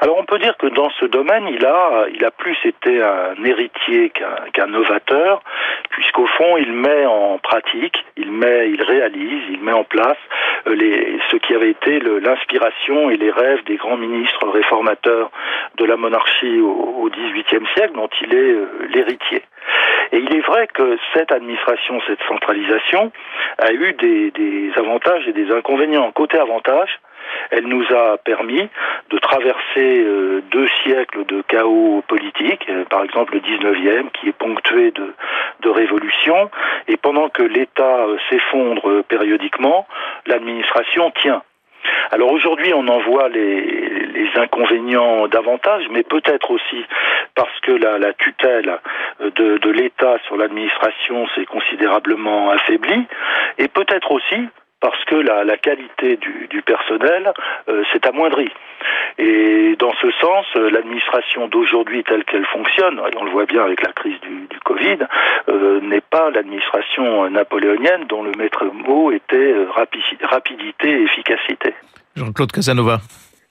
Alors 0.00 0.16
on 0.18 0.24
peut 0.24 0.38
dire 0.38 0.56
que 0.56 0.66
dans 0.66 0.90
ce 0.90 1.04
domaine, 1.06 1.46
il 1.48 1.64
a, 1.66 2.06
il 2.12 2.24
a 2.24 2.30
plus 2.30 2.56
été 2.64 3.02
un 3.02 3.42
héritier 3.44 4.10
qu'un 4.52 4.66
novateur, 4.66 5.42
puisqu'au 5.90 6.26
fond, 6.26 6.56
il 6.56 6.72
met 6.72 7.04
en 7.06 7.38
pratique, 7.38 8.04
il 8.16 8.32
met, 8.32 8.70
il 8.70 8.82
réalise, 8.82 9.42
il 9.50 9.60
met 9.60 9.72
en 9.72 9.84
place 9.84 10.16
euh, 10.66 11.18
ce 11.30 11.36
qui 11.36 11.54
avait 11.54 11.70
été 11.70 12.00
l'inspiration 12.00 13.10
et 13.10 13.16
les 13.16 13.30
rêves 13.30 13.64
des 13.64 13.76
grands 13.76 13.96
ministres 13.96 14.48
réformateurs 14.48 15.30
de 15.76 15.84
la 15.84 15.96
monarchie 15.96 16.60
au 16.60 17.10
XVIIIe 17.10 17.66
siècle, 17.74 17.94
dont 17.94 18.10
il 18.22 18.34
est 18.34 18.52
euh, 18.52 18.66
l'héritier. 18.90 19.42
Et 20.12 20.18
il 20.18 20.34
est 20.34 20.46
vrai 20.46 20.66
que 20.68 20.98
cette 21.14 21.32
administration, 21.32 22.00
cette 22.06 22.22
centralisation, 22.28 23.12
a 23.58 23.72
eu 23.72 23.92
des, 23.92 24.70
avantages 24.76 25.26
et 25.28 25.32
des 25.32 25.50
inconvénients. 25.50 26.10
Côté 26.12 26.38
avantage, 26.38 27.00
elle 27.50 27.66
nous 27.66 27.84
a 27.92 28.16
permis 28.18 28.68
de 29.10 29.18
traverser 29.18 30.02
euh, 30.02 30.42
deux 30.50 30.68
siècles 30.82 31.26
de 31.26 31.42
chaos 31.42 32.02
politique, 32.08 32.66
euh, 32.70 32.84
par 32.84 33.04
exemple 33.04 33.34
le 33.34 33.40
19e, 33.40 34.10
qui 34.12 34.28
est 34.28 34.32
ponctué 34.32 34.92
de, 34.92 35.14
de 35.60 35.68
révolutions, 35.68 36.50
et 36.86 36.96
pendant 36.96 37.28
que 37.28 37.42
l'État 37.42 38.06
euh, 38.06 38.16
s'effondre 38.30 39.02
périodiquement, 39.04 39.86
l'administration 40.26 41.10
tient. 41.22 41.42
Alors 42.10 42.32
aujourd'hui, 42.32 42.72
on 42.74 42.86
en 42.88 43.00
voit 43.00 43.28
les, 43.28 43.66
inconvénients 44.36 45.26
davantage, 45.26 45.84
mais 45.90 46.02
peut-être 46.02 46.50
aussi 46.50 46.84
parce 47.34 47.60
que 47.60 47.72
la, 47.72 48.12
tutelle 48.12 48.78
de, 49.20 49.70
l'État 49.70 50.18
sur 50.26 50.36
l'administration 50.36 51.26
s'est 51.34 51.46
considérablement 51.46 52.50
affaiblie, 52.50 53.04
et 53.58 53.68
peut-être 53.68 54.12
aussi 54.12 54.48
parce 54.80 55.02
que 55.06 55.16
la, 55.16 55.56
qualité 55.56 56.16
du, 56.16 56.46
du 56.50 56.62
personnel 56.62 57.32
euh, 57.68 57.82
s'est 57.92 58.06
amoindrie. 58.06 58.52
Et 59.18 59.74
dans 59.78 59.92
ce 60.00 60.10
sens, 60.20 60.46
euh, 60.56 60.70
l'administration 60.70 61.48
d'aujourd'hui 61.48 62.04
telle 62.04 62.24
qu'elle 62.24 62.46
fonctionne, 62.46 62.98
et 62.98 63.16
on 63.16 63.24
le 63.24 63.30
voit 63.30 63.46
bien 63.46 63.64
avec 63.64 63.82
la 63.82 63.92
crise 63.92 64.20
du, 64.20 64.46
du 64.48 64.60
Covid, 64.64 64.98
euh, 65.48 65.80
n'est 65.80 66.00
pas 66.00 66.30
l'administration 66.30 67.28
napoléonienne 67.30 68.04
dont 68.08 68.22
le 68.22 68.32
maître 68.38 68.64
mot 68.66 69.10
était 69.10 69.54
rapidité 70.22 70.88
et 70.90 71.02
efficacité. 71.02 71.74
Jean-Claude 72.16 72.52
Casanova. 72.52 73.00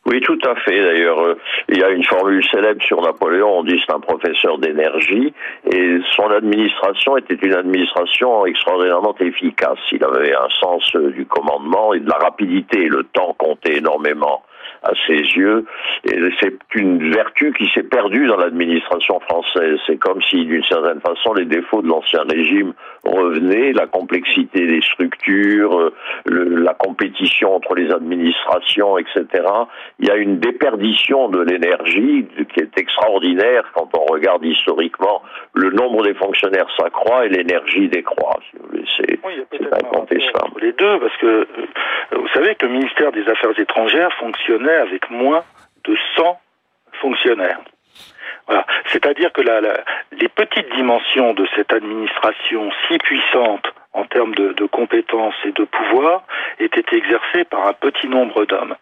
Oui, 0.07 0.21
tout 0.21 0.39
à 0.45 0.55
fait. 0.55 0.81
D'ailleurs, 0.81 1.19
euh, 1.19 1.37
il 1.67 1.79
y 1.79 1.83
a 1.83 1.89
une 1.89 2.03
formule 2.03 2.41
célèbre 2.49 2.81
sur 2.81 3.01
Napoléon. 3.01 3.59
On 3.59 3.63
dit 3.63 3.77
c'est 3.85 3.93
un 3.93 3.99
professeur 3.99 4.57
d'énergie, 4.57 5.33
et 5.69 5.99
son 6.15 6.31
administration 6.31 7.17
était 7.17 7.35
une 7.35 7.55
administration 7.55 8.45
extraordinairement 8.45 9.15
efficace. 9.19 9.79
Il 9.91 10.01
avait 10.05 10.33
un 10.33 10.47
sens 10.61 10.95
euh, 10.95 11.11
du 11.11 11.25
commandement 11.25 11.93
et 11.93 11.99
de 11.99 12.09
la 12.09 12.15
rapidité. 12.15 12.87
Le 12.87 13.03
temps 13.03 13.35
comptait 13.37 13.79
énormément 13.79 14.43
à 14.83 14.91
ses 15.07 15.17
yeux. 15.17 15.65
Et 16.03 16.19
c'est 16.39 16.57
une 16.75 17.11
vertu 17.11 17.53
qui 17.53 17.69
s'est 17.73 17.83
perdue 17.83 18.27
dans 18.27 18.37
l'administration 18.37 19.19
française. 19.21 19.79
C'est 19.85 19.97
comme 19.97 20.21
si, 20.21 20.45
d'une 20.45 20.63
certaine 20.63 21.01
façon, 21.01 21.33
les 21.33 21.45
défauts 21.45 21.81
de 21.81 21.87
l'ancien 21.87 22.21
régime 22.29 22.73
revenaient, 23.07 23.73
la 23.73 23.87
complexité 23.87 24.67
des 24.67 24.81
structures, 24.81 25.77
euh, 25.79 25.93
la 26.25 26.73
compétition 26.73 27.55
entre 27.55 27.75
les 27.75 27.91
administrations, 27.91 28.97
etc. 28.97 29.25
Il 29.99 30.07
y 30.07 30.11
a 30.11 30.15
une 30.15 30.39
déperdition 30.39 31.29
de 31.29 31.41
l'énergie 31.41 32.25
qui 32.53 32.59
est 32.59 32.77
extraordinaire 32.77 33.63
quand 33.73 33.89
on 33.97 34.05
regarde 34.05 34.43
historiquement 34.45 35.21
le 35.53 35.71
nombre 35.71 36.03
des 36.03 36.13
fonctionnaires 36.13 36.67
s'accroît 36.77 37.25
et 37.25 37.29
l'énergie 37.29 37.87
décroît. 37.87 38.39
c'est 38.97 39.19
incontestable. 39.73 40.61
Les 40.61 40.73
deux, 40.73 40.99
parce 40.99 41.17
que 41.17 41.25
euh, 41.25 41.45
vous 42.11 42.27
savez 42.33 42.55
que 42.55 42.65
le 42.65 42.73
ministère 42.73 43.11
des 43.11 43.27
Affaires 43.27 43.57
étrangères 43.57 44.13
fonctionnait 44.19 44.75
avec 44.75 45.09
moins 45.09 45.43
de 45.85 45.95
100 46.15 46.39
fonctionnaires. 47.01 47.59
Voilà. 48.47 48.65
C'est-à-dire 48.91 49.31
que 49.33 49.41
les 49.41 50.29
petites 50.29 50.73
dimensions 50.75 51.33
de 51.33 51.45
cette 51.55 51.73
administration 51.73 52.69
si 52.87 52.97
puissante 52.97 53.65
en 53.93 54.05
termes 54.05 54.35
de, 54.35 54.65
compétences 54.67 55.35
et 55.43 55.51
de 55.51 55.63
pouvoir 55.63 56.23
étaient 56.59 56.85
exercées 56.95 57.45
par 57.45 57.67
un 57.67 57.73
petit 57.73 58.07
nombre 58.07 58.45
d'hommes. 58.45 58.75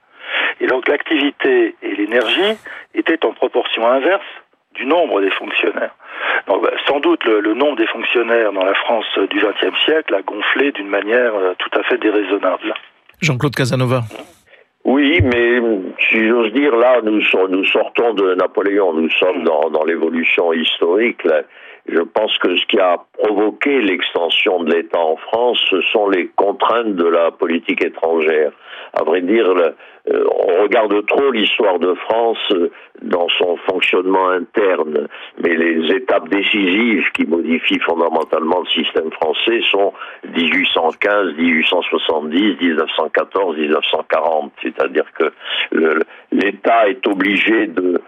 Et 0.60 0.68
donc 0.68 0.88
l'activité 0.88 1.76
et 1.82 1.96
l'énergie 1.96 2.58
étaient 2.94 3.26
en 3.26 3.34
proportion 3.34 3.88
inverse 3.88 4.26
du 4.74 4.86
nombre 4.86 5.22
des 5.22 5.32
fonctionnaires. 5.32 5.96
Bah, 6.48 6.56
sans 6.88 7.00
doute 7.00 7.24
le, 7.24 7.40
le, 7.40 7.54
nombre 7.54 7.78
des 7.78 7.88
fonctionnaires 7.88 8.52
dans 8.52 8.64
la 8.64 8.74
France 8.76 9.06
du 9.30 9.38
XXe 9.40 9.78
siècle 9.86 10.14
a 10.14 10.22
gonflé 10.22 10.72
d'une 10.74 10.90
manière 10.90 11.34
euh, 11.34 11.54
tout 11.58 11.80
à 11.80 11.84
fait 11.84 11.98
déraisonnable. 11.98 12.74
Jean-Claude 13.22 13.56
Casanova. 13.56 14.02
Oui, 14.86 15.20
mais 15.24 15.60
si 16.10 16.28
j'ose 16.28 16.54
dire, 16.54 16.76
là, 16.76 17.02
nous, 17.02 17.20
sortons 17.66 18.14
de 18.14 18.36
Napoléon, 18.36 18.94
nous 18.94 19.10
sommes 19.10 19.44
dans, 19.44 19.84
l'évolution 19.84 20.54
historique. 20.54 21.24
Je 21.88 22.02
pense 22.02 22.36
que 22.40 22.56
ce 22.56 22.66
qui 22.66 22.80
a 22.80 22.98
provoqué 23.18 23.80
l'extension 23.82 24.64
de 24.64 24.74
l'État 24.74 25.00
en 25.00 25.18
France, 25.18 25.60
ce 25.70 25.82
sont 25.82 26.10
les 26.10 26.28
contraintes 26.36 26.96
de 26.96 27.06
la 27.06 27.30
politique 27.30 27.84
étrangère. 27.84 28.52
À 28.94 29.04
vrai 29.04 29.22
dire, 29.22 29.54
on 30.08 30.64
regarde 30.64 31.06
trop 31.06 31.32
l'histoire 31.32 31.78
de 31.78 31.94
France 31.94 32.54
dans 33.02 33.28
son 33.38 33.58
fonctionnement 33.58 34.30
interne, 34.30 35.08
mais 35.44 35.56
les 35.56 35.96
étapes 35.96 36.30
décisives 36.30 37.12
qui 37.14 37.26
modifient 37.26 37.80
fondamentalement 37.80 38.62
le 38.62 38.84
système 38.84 39.12
français 39.12 39.62
sont 39.70 39.94
1815, 40.36 41.36
1870, 41.38 42.58
1914, 42.62 43.58
1940. 43.58 44.52
C'est-à-dire 44.64 45.06
que 45.14 45.32
l'État 46.32 46.90
est 46.90 47.06
obligé 47.08 47.68
de 47.68 47.86
euh, 47.86 48.00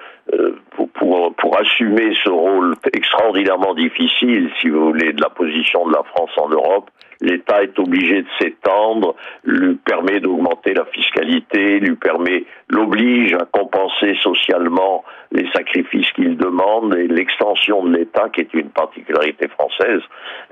pour, 0.71 0.89
pour, 0.89 1.35
pour, 1.35 1.59
assumer 1.59 2.13
ce 2.23 2.29
rôle 2.29 2.75
extraordinairement 2.93 3.73
difficile, 3.73 4.49
si 4.59 4.69
vous 4.69 4.87
voulez, 4.87 5.13
de 5.13 5.21
la 5.21 5.29
position 5.29 5.87
de 5.87 5.93
la 5.93 6.03
France 6.03 6.31
en 6.37 6.49
Europe, 6.49 6.89
l'État 7.21 7.63
est 7.63 7.77
obligé 7.79 8.21
de 8.21 8.27
s'étendre, 8.39 9.15
lui 9.43 9.75
permet 9.75 10.19
d'augmenter 10.19 10.73
la 10.73 10.85
fiscalité, 10.85 11.79
lui 11.79 11.95
permet, 11.95 12.45
l'oblige 12.69 13.33
à 13.33 13.45
compenser 13.45 14.15
socialement 14.21 15.03
les 15.31 15.49
sacrifices 15.53 16.11
qu'il 16.11 16.37
demande 16.37 16.95
et 16.95 17.07
l'extension 17.07 17.83
de 17.83 17.97
l'État, 17.97 18.29
qui 18.29 18.41
est 18.41 18.53
une 18.53 18.69
particularité 18.69 19.47
française, 19.47 20.01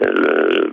euh, 0.03 0.71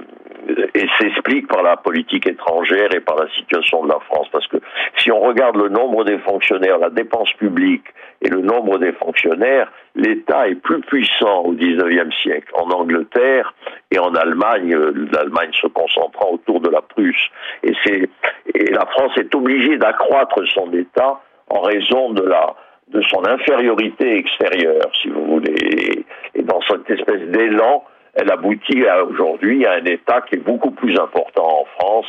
et 0.75 0.87
s'explique 0.99 1.47
par 1.49 1.63
la 1.63 1.77
politique 1.77 2.27
étrangère 2.27 2.95
et 2.95 3.01
par 3.01 3.17
la 3.17 3.29
situation 3.31 3.85
de 3.85 3.89
la 3.89 4.01
France. 4.01 4.29
Parce 4.33 4.47
que 4.47 4.59
si 4.99 5.11
on 5.11 5.21
regarde 5.21 5.57
le 5.57 5.69
nombre 5.69 6.05
des 6.05 6.19
fonctionnaires, 6.19 6.79
la 6.79 6.91
dépense 6.91 7.33
publique 7.35 7.85
et 8.21 8.29
le 8.29 8.41
nombre 8.41 8.79
des 8.79 8.93
fonctionnaires, 8.93 9.71
l'État 9.95 10.49
est 10.49 10.55
plus 10.55 10.81
puissant 10.81 11.43
au 11.45 11.53
XIXe 11.53 12.15
siècle 12.23 12.53
en 12.55 12.71
Angleterre 12.71 13.55
et 13.91 13.99
en 13.99 14.15
Allemagne, 14.15 14.75
l'Allemagne 15.13 15.51
se 15.53 15.67
concentrant 15.69 16.33
autour 16.33 16.61
de 16.61 16.71
la 16.71 16.83
Prusse. 16.83 17.29
Et, 17.63 17.73
c'est, 17.85 18.09
et 18.55 18.71
la 18.71 18.87
France 18.87 19.13
est 19.17 19.35
obligée 19.35 19.77
d'accroître 19.77 20.47
son 20.49 20.73
État 20.73 21.21
en 21.49 21.61
raison 21.61 22.11
de 22.11 22.23
la 22.23 22.55
de 22.89 23.01
son 23.03 23.25
infériorité 23.27 24.19
extérieure, 24.19 24.91
si 25.01 25.09
vous 25.09 25.25
voulez. 25.25 26.05
Et 26.35 26.43
dans 26.43 26.61
cette 26.63 26.91
espèce 26.91 27.23
d'élan, 27.29 27.85
elle 28.15 28.31
aboutit 28.31 28.85
aujourd'hui 29.09 29.67
à 29.67 29.73
un 29.75 29.85
État 29.85 30.21
qui 30.23 30.37
est 30.37 30.45
beaucoup 30.45 30.71
plus 30.71 30.99
important 30.99 31.63
en 31.63 31.65
France 31.79 32.07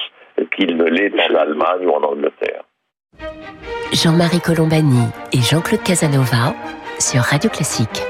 qu'il 0.56 0.76
ne 0.76 0.86
l'est 0.86 1.10
en 1.10 1.36
Allemagne 1.36 1.86
ou 1.86 1.92
en 1.92 2.04
Angleterre. 2.04 2.64
Jean-Marie 3.94 4.42
Colombani 4.42 5.08
et 5.32 5.38
Jean-Claude 5.38 5.84
Casanova 5.84 6.54
sur 7.00 7.22
Radio 7.22 7.50
Classique. 7.50 8.04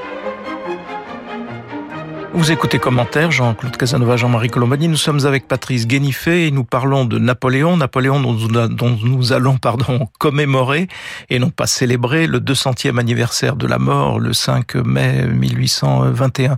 Vous 2.36 2.52
écoutez 2.52 2.80
commentaire, 2.80 3.30
Jean-Claude 3.30 3.78
Casanova, 3.78 4.18
Jean-Marie 4.18 4.50
Colombani. 4.50 4.88
Nous 4.88 4.98
sommes 4.98 5.24
avec 5.28 5.48
Patrice 5.48 5.86
Guénifé 5.86 6.48
et 6.48 6.52
nous 6.52 6.64
parlons 6.64 7.06
de 7.06 7.20
Napoléon. 7.20 7.78
Napoléon 7.78 8.20
dont, 8.20 8.98
nous 9.04 9.34
allons 9.34 9.58
pardon, 9.58 10.08
commémorer 10.20 10.88
et 11.30 11.38
non 11.38 11.52
pas 11.52 11.68
célébrer 11.68 12.26
le 12.26 12.40
200e 12.40 13.00
anniversaire 13.00 13.56
de 13.56 13.68
la 13.68 13.78
mort 13.78 14.20
le 14.20 14.34
5 14.34 14.76
mai 14.78 15.28
1821. 15.28 16.58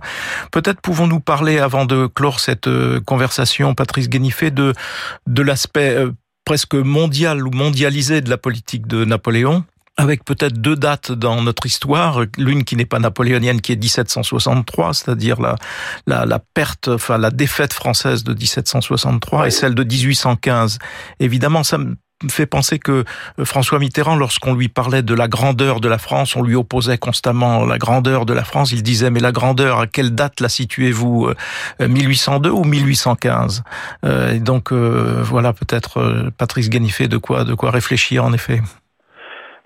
Peut-être 0.50 0.80
pouvons-nous 0.80 1.20
parler, 1.20 1.58
avant 1.58 1.84
de 1.84 2.06
clore 2.06 2.40
cette 2.40 2.68
euh, 2.68 2.98
conversation, 3.00 3.74
Patrice 3.74 4.08
Guénifé, 4.08 4.50
de, 4.50 4.72
de 5.26 5.42
l'aspect 5.42 5.94
euh, 5.94 6.10
presque 6.46 6.74
mondial 6.74 7.46
ou 7.46 7.50
mondialisé 7.50 8.22
de 8.22 8.30
la 8.30 8.38
politique 8.38 8.86
de 8.86 9.04
Napoléon? 9.04 9.62
Avec 9.96 10.24
peut-être 10.24 10.60
deux 10.60 10.76
dates 10.76 11.12
dans 11.12 11.42
notre 11.42 11.66
histoire, 11.66 12.20
l'une 12.36 12.64
qui 12.64 12.76
n'est 12.76 12.84
pas 12.84 12.98
napoléonienne, 12.98 13.60
qui 13.60 13.72
est 13.72 13.76
1763, 13.76 14.94
c'est-à-dire 14.94 15.40
la, 15.40 15.56
la, 16.06 16.26
la, 16.26 16.38
perte, 16.38 16.88
enfin 16.88 17.18
la 17.18 17.30
défaite 17.30 17.72
française 17.72 18.22
de 18.22 18.34
1763, 18.34 19.46
et 19.46 19.50
celle 19.50 19.74
de 19.74 19.84
1815. 19.84 20.78
Évidemment, 21.18 21.62
ça 21.62 21.78
me 21.78 21.96
fait 22.28 22.46
penser 22.46 22.78
que 22.78 23.04
euh, 23.38 23.44
François 23.44 23.78
Mitterrand, 23.78 24.16
lorsqu'on 24.16 24.54
lui 24.54 24.68
parlait 24.68 25.02
de 25.02 25.14
la 25.14 25.28
grandeur 25.28 25.80
de 25.80 25.88
la 25.88 25.98
France, 25.98 26.36
on 26.36 26.42
lui 26.42 26.54
opposait 26.54 26.98
constamment 26.98 27.64
la 27.64 27.78
grandeur 27.78 28.26
de 28.26 28.32
la 28.32 28.44
France. 28.44 28.72
Il 28.72 28.82
disait 28.82 29.10
mais 29.10 29.20
la 29.20 29.32
grandeur, 29.32 29.80
à 29.80 29.86
quelle 29.86 30.14
date 30.14 30.40
la 30.40 30.48
situez-vous 30.48 31.30
1802 31.80 32.48
euh, 32.48 32.52
ou 32.52 32.64
1815 32.64 33.62
euh, 34.04 34.38
donc 34.38 34.72
voilà 34.72 35.52
peut-être 35.52 36.30
Patrice 36.36 36.68
Ganifet 36.70 37.08
de 37.08 37.16
quoi 37.16 37.44
de 37.44 37.54
quoi 37.54 37.70
réfléchir 37.70 38.24
en 38.24 38.32
effet. 38.32 38.60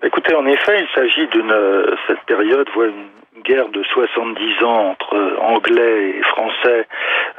Écoutez, 0.03 0.33
en 0.33 0.45
effet, 0.47 0.79
il 0.79 0.87
s'agit 0.95 1.27
d'une 1.27 1.51
euh, 1.51 1.95
cette 2.07 2.21
période 2.21 2.67
voit 2.73 2.87
une 2.87 3.05
guerre 3.41 3.69
de 3.69 3.83
70 3.83 4.63
ans 4.63 4.89
entre 4.91 5.15
euh, 5.15 5.37
Anglais 5.41 6.15
et 6.17 6.23
Français 6.23 6.87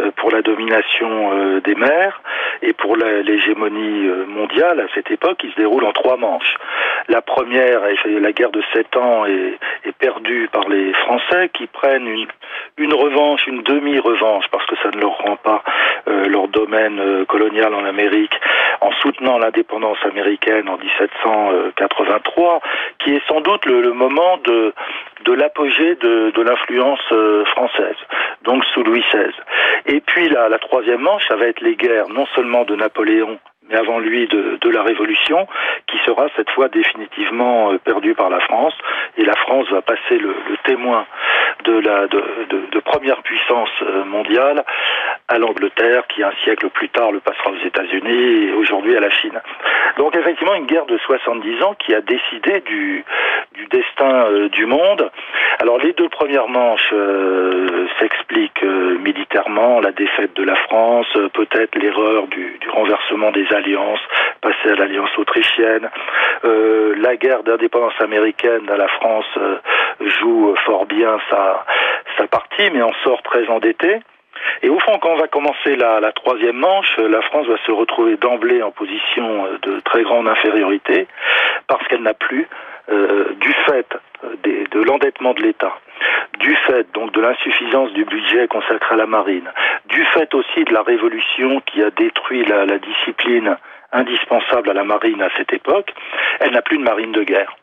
euh, 0.01 0.11
pour 0.17 0.31
la 0.31 0.43
domination 0.43 1.61
des 1.61 1.75
mers 1.75 2.21
et 2.63 2.73
pour 2.73 2.97
l'hégémonie 2.97 4.09
mondiale 4.27 4.81
à 4.81 4.87
cette 4.95 5.11
époque, 5.11 5.39
il 5.45 5.51
se 5.53 5.57
déroule 5.57 5.85
en 5.85 5.93
trois 5.93 6.17
manches. 6.17 6.57
La 7.09 7.23
première, 7.23 7.81
la 8.05 8.33
guerre 8.33 8.51
de 8.51 8.63
sept 8.73 8.97
ans, 8.97 9.25
est, 9.27 9.59
perdue 9.99 10.49
par 10.51 10.69
les 10.69 10.93
Français 10.95 11.51
qui 11.55 11.67
prennent 11.67 12.09
une, 12.77 12.95
revanche, 12.95 13.47
une 13.47 13.63
demi-revanche, 13.63 14.47
parce 14.51 14.67
que 14.67 14.75
ça 14.83 14.91
ne 14.95 15.01
leur 15.01 15.17
rend 15.19 15.37
pas 15.37 15.63
leur 16.07 16.49
domaine 16.49 17.25
colonial 17.27 17.75
en 17.75 17.85
Amérique, 17.85 18.35
en 18.81 18.91
soutenant 18.93 19.39
l'indépendance 19.39 19.99
américaine 20.05 20.69
en 20.69 20.77
1783, 20.77 22.61
qui 22.99 23.15
est 23.15 23.27
sans 23.29 23.41
doute 23.41 23.65
le 23.67 23.93
moment 23.93 24.39
de, 24.45 24.73
de 25.25 25.33
l'apogée 25.33 25.95
de, 25.97 26.31
de 26.31 26.43
l'influence 26.43 27.01
euh, 27.13 27.45
française, 27.47 27.97
donc 28.45 28.65
sous 28.67 28.83
Louis 28.83 29.05
XVI. 29.13 29.33
Et 29.87 30.01
puis 30.01 30.29
la, 30.29 30.49
la 30.49 30.59
troisième 30.59 31.01
manche, 31.01 31.27
ça 31.29 31.37
va 31.37 31.47
être 31.47 31.61
les 31.61 31.77
guerres, 31.77 32.09
non 32.09 32.27
seulement 32.35 32.65
de 32.65 32.77
Napoléon 32.77 33.39
mais 33.69 33.77
avant 33.77 33.99
lui 33.99 34.27
de, 34.27 34.59
de, 34.61 34.71
la 34.71 34.83
Révolution, 34.83 35.47
qui 35.87 35.99
sera 35.99 36.27
cette 36.37 36.51
fois 36.51 36.69
définitivement 36.69 37.73
euh, 37.73 37.79
perdue 37.79 38.15
par 38.15 38.29
la 38.29 38.41
France. 38.41 38.75
Et 39.17 39.25
la 39.25 39.37
France 39.37 39.69
va 39.71 39.83
passer 39.83 40.19
le, 40.19 40.35
témoin 40.65 41.07
de 41.65 41.79
la 41.79 42.07
de, 42.09 42.23
de, 42.71 42.81
première 42.81 43.23
puissance 43.23 43.71
euh, 43.83 44.05
mondiale 44.05 44.65
à 45.33 45.39
l'Angleterre, 45.39 46.05
qui 46.09 46.23
un 46.23 46.33
siècle 46.45 46.69
plus 46.71 46.91
tard 46.91 47.11
le 47.11 47.21
passera 47.21 47.51
aux 47.51 47.67
États-Unis 47.67 48.49
et 48.49 48.53
aujourd'hui 48.53 48.97
à 48.97 49.01
la 49.01 49.11
Chine. 49.11 49.41
Donc 49.97 50.15
effectivement 50.15 50.55
une 50.55 50.67
guerre 50.67 50.87
de 50.87 50.99
70 50.99 51.63
ans 51.63 51.75
qui 51.79 51.95
a 51.95 52.01
décidé 52.01 52.61
du, 52.61 53.05
destin 53.71 54.27
euh, 54.27 54.49
du 54.51 54.67
monde. 54.67 55.11
Alors 55.59 55.79
les 55.79 55.95
deux 55.95 56.09
premières 56.11 56.49
manches 56.49 56.91
euh, 56.93 57.87
s'expliquent 57.99 58.63
militairement, 58.63 59.81
la 59.81 59.93
défaite 59.93 60.35
de 60.35 60.43
la 60.43 60.57
France, 60.57 61.07
peut-être 61.33 61.77
l'erreur 61.77 62.27
du, 62.29 62.59
renversement 62.71 63.31
des 63.31 63.47
alliances, 63.53 64.01
passer 64.41 64.71
à 64.71 64.75
l'alliance 64.75 65.11
autrichienne. 65.19 65.89
Euh, 66.45 66.95
la 66.99 67.17
guerre 67.17 67.43
d'indépendance 67.43 67.99
américaine 68.01 68.69
à 68.71 68.77
la 68.77 68.89
France 68.89 69.27
euh, 69.37 69.57
joue 70.01 70.55
fort 70.65 70.87
bien 70.87 71.19
sa, 71.31 71.65
sa 72.19 72.27
partie, 72.27 72.71
mais 72.73 72.83
en 72.83 72.93
sort 73.05 73.23
très 73.23 73.47
endettée. 73.49 74.01
Et 74.63 74.69
au 74.69 74.79
fond, 74.79 74.99
quand 74.99 75.11
on 75.11 75.17
va 75.17 75.29
commencer 75.29 75.77
la, 75.77 76.13
troisième 76.13 76.57
manche, 76.57 76.97
la 76.99 77.23
France 77.23 77.47
va 77.47 77.57
se 77.67 77.73
retrouver 77.73 78.17
d'emblée 78.17 78.63
en 78.63 78.71
position 78.71 79.47
euh, 79.47 79.59
de 79.63 79.81
très 79.81 80.03
grande 80.03 80.29
infériorité 80.29 81.07
parce 81.67 81.87
qu'elle 81.89 82.03
n'a 82.03 82.15
plus, 82.15 82.49
euh, 82.91 83.35
du 83.41 83.53
fait 83.67 83.87
de 84.45 84.83
l'endettement 84.83 85.35
de 85.35 85.43
l'État, 85.43 85.79
du 86.39 86.55
fait 86.55 86.87
donc 86.93 87.13
de 87.13 87.21
l'insuffisance 87.21 87.93
du 87.93 88.05
budget 88.05 88.47
consacré 88.49 88.95
à 88.95 88.97
la 88.97 89.07
marine, 89.07 89.51
du 89.87 90.05
fait 90.07 90.33
aussi 90.35 90.65
de 90.65 90.73
la 90.73 90.83
révolution 90.83 91.61
qui 91.67 91.83
a 91.83 91.91
détruit 91.91 92.45
la 92.45 92.79
discipline 92.79 93.57
indispensable 93.93 94.71
à 94.71 94.75
la 94.75 94.85
marine 94.85 95.23
à 95.23 95.29
cette 95.37 95.53
époque, 95.53 95.93
elle 96.41 96.53
n'a 96.53 96.63
plus 96.63 96.79
de 96.79 96.83
marine 96.83 97.13
de 97.13 97.23
guerre. 97.23 97.57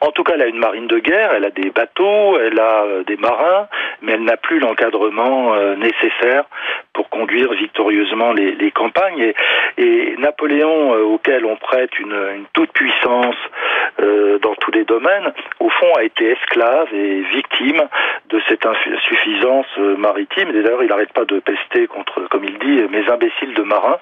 En 0.00 0.10
tout 0.10 0.22
cas, 0.22 0.34
elle 0.34 0.42
a 0.42 0.46
une 0.46 0.58
marine 0.58 0.86
de 0.86 0.98
guerre, 0.98 1.32
elle 1.34 1.44
a 1.44 1.50
des 1.50 1.70
bateaux, 1.70 2.38
elle 2.38 2.58
a 2.58 2.84
euh, 2.84 3.04
des 3.04 3.16
marins, 3.16 3.68
mais 4.02 4.12
elle 4.12 4.24
n'a 4.24 4.36
plus 4.36 4.58
l'encadrement 4.58 5.54
euh, 5.54 5.76
nécessaire 5.76 6.44
pour 6.92 7.08
conduire 7.08 7.52
victorieusement 7.52 8.32
les, 8.32 8.70
campagnes. 8.70 9.32
Et, 9.78 10.14
Napoléon, 10.18 10.94
euh, 10.94 11.02
auquel 11.02 11.44
on 11.46 11.56
prête 11.56 11.98
une, 11.98 12.44
toute 12.52 12.72
puissance 12.72 13.36
dans 14.42 14.54
tous 14.56 14.72
les 14.72 14.84
domaines, 14.84 15.32
au 15.60 15.68
fond 15.70 15.92
a 15.96 16.02
été 16.02 16.32
esclave 16.32 16.88
et 16.92 17.20
victime 17.20 17.82
de 18.28 18.40
cette 18.48 18.66
insuffisance 18.66 19.66
maritime. 19.76 20.50
Et 20.50 20.62
d'ailleurs, 20.62 20.82
il 20.82 20.88
n'arrête 20.88 21.12
pas 21.12 21.24
de 21.24 21.38
pester 21.38 21.86
contre, 21.86 22.22
comme 22.28 22.44
il 22.44 22.58
dit, 22.58 22.82
mes 22.90 23.08
imbéciles 23.08 23.54
de 23.54 23.62
marins 23.62 23.98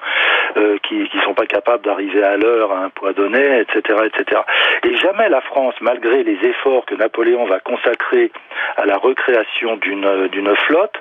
euh, 0.56 0.78
qui 0.88 0.94
ne 0.96 1.20
sont 1.22 1.34
pas 1.34 1.46
capables 1.46 1.84
d'arriver 1.84 2.22
à 2.22 2.36
l'heure 2.36 2.72
à 2.72 2.78
un 2.84 2.90
poids 2.90 3.12
donné, 3.12 3.60
etc., 3.60 3.98
etc. 4.06 4.40
Et 4.84 4.96
jamais 4.96 5.28
la 5.28 5.40
France, 5.40 5.74
malgré 5.80 6.22
les 6.22 6.38
efforts 6.46 6.84
que 6.86 6.94
Napoléon 6.94 7.46
va 7.46 7.60
consacrer 7.60 8.30
à 8.76 8.86
la 8.86 8.96
recréation 8.96 9.76
d'une 9.76 10.28
d'une 10.28 10.54
flotte, 10.56 10.96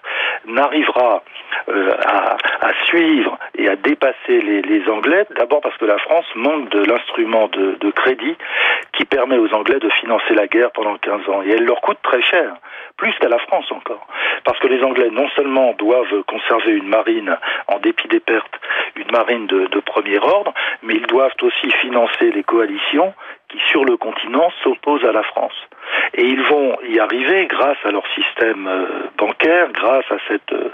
n'arrivera 0.46 1.24
euh, 1.70 1.94
à, 2.06 2.74
suivre 2.86 3.38
et 3.56 3.68
à 3.70 3.76
dépasser 3.76 4.42
les, 4.42 4.90
Anglais. 4.90 5.26
D'abord 5.38 5.62
parce 5.62 5.78
que 5.78 5.86
la 5.86 5.98
France 6.00 6.26
manque 6.36 6.70
de 6.70 6.84
l'instrument 6.84 7.48
de, 7.48 7.92
crédit 7.92 8.36
qui 8.94 9.06
permet 9.06 9.38
aux 9.38 9.54
Anglais 9.54 9.80
de 9.80 9.90
financer 9.90 10.34
la 10.34 10.48
guerre 10.48 10.72
pendant 10.72 10.98
15 10.98 11.30
ans. 11.30 11.44
Et 11.44 11.52
elle 11.52 11.66
leur 11.66 11.82
coûte 11.82 12.00
très 12.02 12.22
cher 12.22 12.56
plus 12.98 13.14
qu'à 13.20 13.30
la 13.30 13.40
France 13.40 13.72
encore. 13.72 14.06
Parce 14.44 14.60
que 14.60 14.68
les 14.68 14.84
Anglais, 14.84 15.10
non 15.12 15.30
seulement 15.36 15.74
doivent 15.74 16.24
conserver 16.28 16.72
une 16.72 16.88
marine, 16.88 17.38
en 17.68 17.80
dépit 17.80 18.08
des 18.08 18.20
pertes, 18.20 18.60
une 18.96 19.12
marine 19.12 19.48
de 19.48 19.80
premier 19.80 20.20
ordre, 20.20 20.54
mais 20.84 20.96
ils 20.96 21.08
doivent 21.08 21.36
aussi 21.42 21.72
financer 21.82 22.32
les 22.32 22.44
coalitions 22.44 23.14
qui, 23.52 23.60
sur 23.70 23.86
le 23.86 23.98
continent, 23.98 24.50
s'opposent 24.64 25.06
à 25.06 25.12
la 25.12 25.24
France. 25.24 25.54
Et 26.14 26.26
ils 26.26 26.42
vont 26.42 26.78
y 26.88 27.00
arriver 27.00 27.46
grâce 27.48 27.78
à 27.86 27.92
leur 27.92 28.04
système 28.14 28.68
euh, 28.68 28.86
bancaire, 29.18 29.70
grâce 29.72 30.06
à 30.12 30.18
cette 30.28 30.52
euh, 30.54 30.70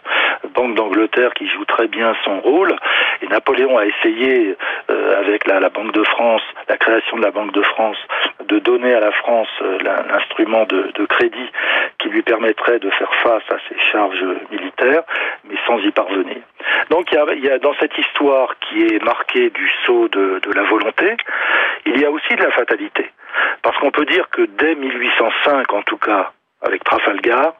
Banque 0.54 0.76
d'Angleterre 0.76 1.34
qui 1.34 1.48
joue 1.48 1.66
très 1.66 1.88
bien 1.88 2.16
son 2.24 2.40
rôle. 2.40 2.76
Et 3.22 3.28
Napoléon 3.28 3.78
a 3.78 3.86
essayé, 3.86 4.56
euh, 4.90 5.20
avec 5.20 5.48
la, 5.48 5.70
Banque 5.70 5.94
de 5.94 6.04
France, 6.04 6.42
la 6.70 6.78
création 6.78 7.18
de 7.18 7.24
la 7.24 7.32
Banque 7.32 7.52
de 7.52 7.62
France, 7.62 7.98
de 8.48 8.60
donner 8.60 8.94
à 8.94 9.00
la 9.00 9.12
France 9.12 9.50
l'instrument 9.84 10.66
de, 10.66 11.06
crédit 11.06 11.50
qui 12.00 12.10
lui 12.10 12.22
permettrait 12.22 12.80
de 12.80 12.90
faire 12.92 13.14
face 13.16 13.44
à 13.50 13.58
ses 13.68 13.80
charges 13.92 14.24
militaires, 14.52 15.04
mais 15.50 15.58
sans 15.66 15.80
y 15.80 15.92
parvenir. 15.92 16.38
Donc 16.90 17.12
il 17.12 17.44
y 17.44 17.50
a, 17.50 17.58
dans 17.60 17.74
cette 17.80 17.98
histoire 17.98 18.58
qui 18.60 18.86
est 18.86 19.04
marquée 19.04 19.50
du 19.50 19.70
sceau 19.84 20.08
de, 20.10 20.40
de 20.44 20.52
la 20.54 20.64
volonté, 20.64 21.18
il 21.86 22.00
y 22.00 22.06
a 22.06 22.12
aussi 22.12 22.36
de 22.36 22.44
la 22.44 22.52
fatalité. 22.52 23.12
Parce 23.62 23.78
qu'on 23.78 23.92
peut 23.92 24.06
dire 24.06 24.30
que 24.30 24.44
dès 24.44 24.76
1805, 24.76 25.74
en 25.74 25.82
tout 25.84 25.98
cas, 25.98 26.32
avec 26.62 26.84
Trafalgar, 26.84 27.54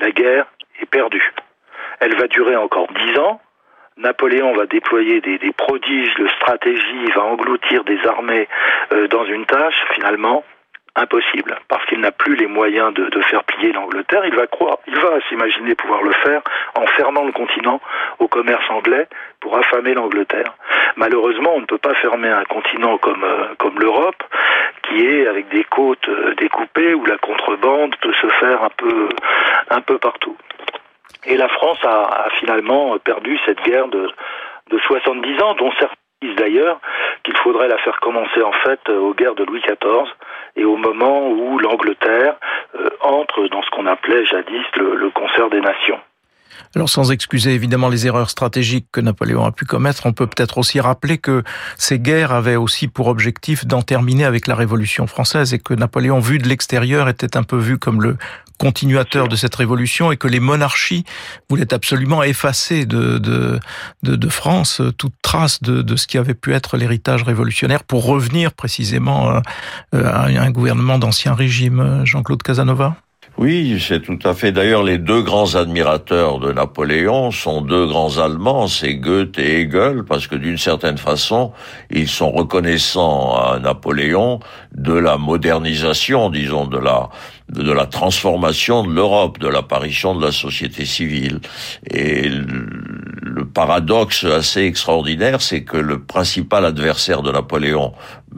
la 0.00 0.10
guerre 0.10 0.46
est 0.80 0.86
perdue. 0.86 1.32
Elle 2.00 2.16
va 2.16 2.26
durer 2.26 2.56
encore 2.56 2.88
dix 2.88 3.18
ans. 3.18 3.40
Napoléon 3.96 4.54
va 4.54 4.66
déployer 4.66 5.20
des, 5.20 5.52
prodiges 5.56 6.14
de 6.14 6.28
stratégie, 6.28 7.02
il 7.04 7.12
va 7.12 7.24
engloutir 7.24 7.82
des 7.82 7.98
armées 8.06 8.46
euh, 8.92 9.08
dans 9.08 9.24
une 9.24 9.44
tâche, 9.44 9.74
finalement, 9.94 10.44
impossible, 10.98 11.58
parce 11.68 11.84
qu'il 11.86 12.00
n'a 12.00 12.12
plus 12.12 12.34
les 12.34 12.46
moyens 12.46 12.92
de, 12.94 13.20
faire 13.22 13.44
plier 13.44 13.72
l'Angleterre. 13.72 14.24
Il 14.24 14.34
va 14.34 14.46
croire, 14.46 14.78
il 14.86 14.94
va 14.96 15.20
s'imaginer 15.28 15.74
pouvoir 15.74 16.02
le 16.02 16.12
faire 16.12 16.40
en 16.74 16.86
fermant 16.86 17.24
le 17.24 17.32
continent 17.32 17.80
au 18.18 18.28
commerce 18.28 18.64
anglais 18.70 19.06
pour 19.40 19.56
affamer 19.56 19.94
l'Angleterre. 19.94 20.54
Malheureusement, 20.96 21.54
on 21.54 21.60
ne 21.60 21.66
peut 21.66 21.78
pas 21.78 21.94
fermer 21.94 22.28
un 22.28 22.44
continent 22.44 22.96
comme 22.98 23.24
euh, 23.24 23.70
l'Europe, 23.78 24.22
qui 24.82 25.06
est 25.06 25.26
avec 25.26 25.48
des 25.48 25.64
côtes 25.64 26.08
euh, 26.08 26.34
découpées 26.36 26.94
où 26.94 27.04
la 27.04 27.18
contrebande 27.18 27.94
peut 28.00 28.14
se 28.14 28.28
faire 28.40 28.62
un 29.70 29.80
peu 29.80 29.98
partout. 29.98 30.36
Et 31.26 31.36
la 31.36 31.48
France 31.48 31.78
a, 31.84 32.26
a 32.26 32.30
finalement 32.38 32.96
perdu 32.98 33.38
cette 33.44 33.62
guerre 33.62 33.88
de 33.88 34.08
de 34.70 34.78
70 34.78 35.42
ans, 35.42 35.54
dont 35.54 35.72
certains 35.78 35.94
disent 36.22 36.36
d'ailleurs 36.36 36.80
qu'il 37.28 37.36
faudrait 37.42 37.68
la 37.68 37.76
faire 37.78 38.00
commencer 38.00 38.42
en 38.42 38.52
fait 38.64 38.80
aux 38.88 39.12
guerres 39.12 39.34
de 39.34 39.44
Louis 39.44 39.60
XIV 39.60 40.08
et 40.56 40.64
au 40.64 40.76
moment 40.76 41.28
où 41.28 41.58
l'Angleterre 41.58 42.36
euh, 42.74 42.88
entre 43.02 43.48
dans 43.48 43.62
ce 43.62 43.70
qu'on 43.70 43.86
appelait 43.86 44.24
jadis 44.24 44.64
le, 44.76 45.10
concert 45.10 45.50
des 45.50 45.60
nations. 45.60 45.98
Alors 46.74 46.88
sans 46.88 47.12
excuser 47.12 47.52
évidemment 47.52 47.88
les 47.88 48.06
erreurs 48.06 48.30
stratégiques 48.30 48.86
que 48.92 49.00
Napoléon 49.00 49.44
a 49.44 49.52
pu 49.52 49.66
commettre, 49.66 50.06
on 50.06 50.12
peut 50.12 50.26
peut-être 50.26 50.56
aussi 50.56 50.80
rappeler 50.80 51.18
que 51.18 51.42
ces 51.76 51.98
guerres 51.98 52.32
avaient 52.32 52.56
aussi 52.56 52.88
pour 52.88 53.08
objectif 53.08 53.66
d'en 53.66 53.82
terminer 53.82 54.24
avec 54.24 54.46
la 54.46 54.54
Révolution 54.54 55.06
française 55.06 55.52
et 55.52 55.58
que 55.58 55.74
Napoléon, 55.74 56.20
vu 56.20 56.38
de 56.38 56.48
l'extérieur, 56.48 57.08
était 57.08 57.36
un 57.36 57.42
peu 57.42 57.58
vu 57.58 57.78
comme 57.78 58.02
le 58.02 58.16
continuateur 58.58 59.28
de 59.28 59.36
cette 59.36 59.54
révolution 59.54 60.12
et 60.12 60.16
que 60.16 60.28
les 60.28 60.40
monarchies 60.40 61.04
voulaient 61.48 61.72
absolument 61.72 62.22
effacer 62.22 62.84
de, 62.86 63.18
de, 63.18 63.60
de, 64.02 64.28
France 64.28 64.82
toute 64.98 65.14
trace 65.22 65.62
de, 65.62 65.82
de, 65.82 65.96
ce 65.96 66.06
qui 66.06 66.18
avait 66.18 66.34
pu 66.34 66.52
être 66.54 66.76
l'héritage 66.76 67.22
révolutionnaire 67.22 67.84
pour 67.84 68.04
revenir 68.04 68.52
précisément 68.52 69.40
euh, 69.94 70.04
à 70.04 70.26
un 70.26 70.50
gouvernement 70.50 70.98
d'ancien 70.98 71.34
régime. 71.34 72.02
Jean-Claude 72.04 72.42
Casanova? 72.42 72.96
Oui, 73.38 73.80
c'est 73.80 74.02
tout 74.02 74.18
à 74.24 74.34
fait. 74.34 74.50
D'ailleurs, 74.50 74.82
les 74.82 74.98
deux 74.98 75.22
grands 75.22 75.54
admirateurs 75.54 76.40
de 76.40 76.52
Napoléon 76.52 77.30
sont 77.30 77.60
deux 77.60 77.86
grands 77.86 78.18
Allemands, 78.18 78.66
c'est 78.66 78.94
Goethe 78.94 79.38
et 79.38 79.60
Hegel, 79.60 80.02
parce 80.02 80.26
que 80.26 80.34
d'une 80.34 80.58
certaine 80.58 80.98
façon, 80.98 81.52
ils 81.90 82.08
sont 82.08 82.32
reconnaissants 82.32 83.36
à 83.36 83.60
Napoléon 83.60 84.40
de 84.74 84.92
la 84.92 85.18
modernisation, 85.18 86.30
disons, 86.30 86.66
de 86.66 86.78
la 86.78 87.10
de 87.48 87.72
la 87.72 87.86
transformation 87.86 88.82
de 88.82 88.92
l'Europe, 88.92 89.38
de 89.38 89.48
l'apparition 89.48 90.14
de 90.14 90.24
la 90.24 90.32
société 90.32 90.84
civile. 90.84 91.40
Et 91.90 92.28
le 93.38 93.44
paradoxe 93.44 94.24
assez 94.24 94.62
extraordinaire, 94.62 95.40
c'est 95.40 95.62
que 95.62 95.76
le 95.76 96.00
principal 96.00 96.64
adversaire 96.64 97.22
de 97.22 97.30
Napoléon, 97.30 97.92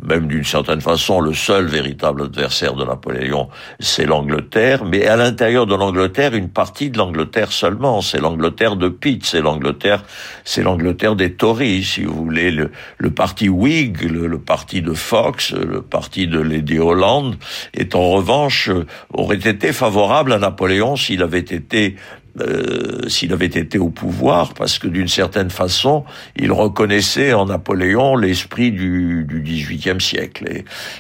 même 0.07 0.27
d'une 0.27 0.45
certaine 0.45 0.83
façon 0.83 1.21
le 1.21 1.33
seul 1.33 1.65
véritable 1.65 2.25
adversaire 2.25 2.75
de 2.75 2.85
Napoléon, 2.85 3.49
c'est 3.79 4.05
l'Angleterre, 4.05 4.85
mais 4.85 5.07
à 5.07 5.17
l'intérieur 5.17 5.65
de 5.67 5.75
l'Angleterre, 5.75 6.35
une 6.35 6.51
partie 6.51 6.91
de 6.91 6.99
l'Angleterre 6.99 7.51
seulement, 7.51 8.03
c'est 8.03 8.21
l'Angleterre 8.21 8.77
de 8.77 8.91
Pitt, 8.91 9.25
c'est 9.25 9.41
l'Angleterre, 9.41 10.05
c'est 10.45 10.63
l'Angleterre 10.63 11.17
des 11.17 11.33
Tories, 11.33 11.83
si 11.83 12.05
vous 12.05 12.25
voulez, 12.25 12.51
le, 12.51 12.71
le 12.99 13.11
parti 13.11 13.49
Whig, 13.49 14.03
le, 14.03 14.27
le, 14.27 14.39
parti 14.39 14.83
de 14.83 14.93
Fox, 14.93 15.53
le 15.55 15.81
parti 15.81 16.27
de 16.27 16.41
Lady 16.41 16.79
Holland, 16.79 17.37
est 17.73 17.95
en 17.95 18.11
revanche 18.11 18.71
aurait 19.15 19.37
été 19.37 19.73
favorable 19.73 20.35
à 20.35 20.39
Napoléon 20.39 20.97
s'il 20.97 21.23
avait 21.23 21.39
été 21.39 21.97
euh, 22.41 23.09
s'il 23.09 23.33
avait 23.33 23.47
été 23.47 23.79
au 23.79 23.89
pouvoir, 23.89 24.55
parce 24.55 24.79
que 24.79 24.87
d'une 24.87 25.09
certaine 25.09 25.51
façon, 25.51 26.05
il 26.37 26.53
reconnaissait 26.53 27.33
en 27.33 27.47
Napoléon 27.47 28.17
l'esprit 28.17 28.71
du, 28.71 29.25
du 29.29 29.41
XVIIIe 29.43 30.01
siècle. 30.01 30.49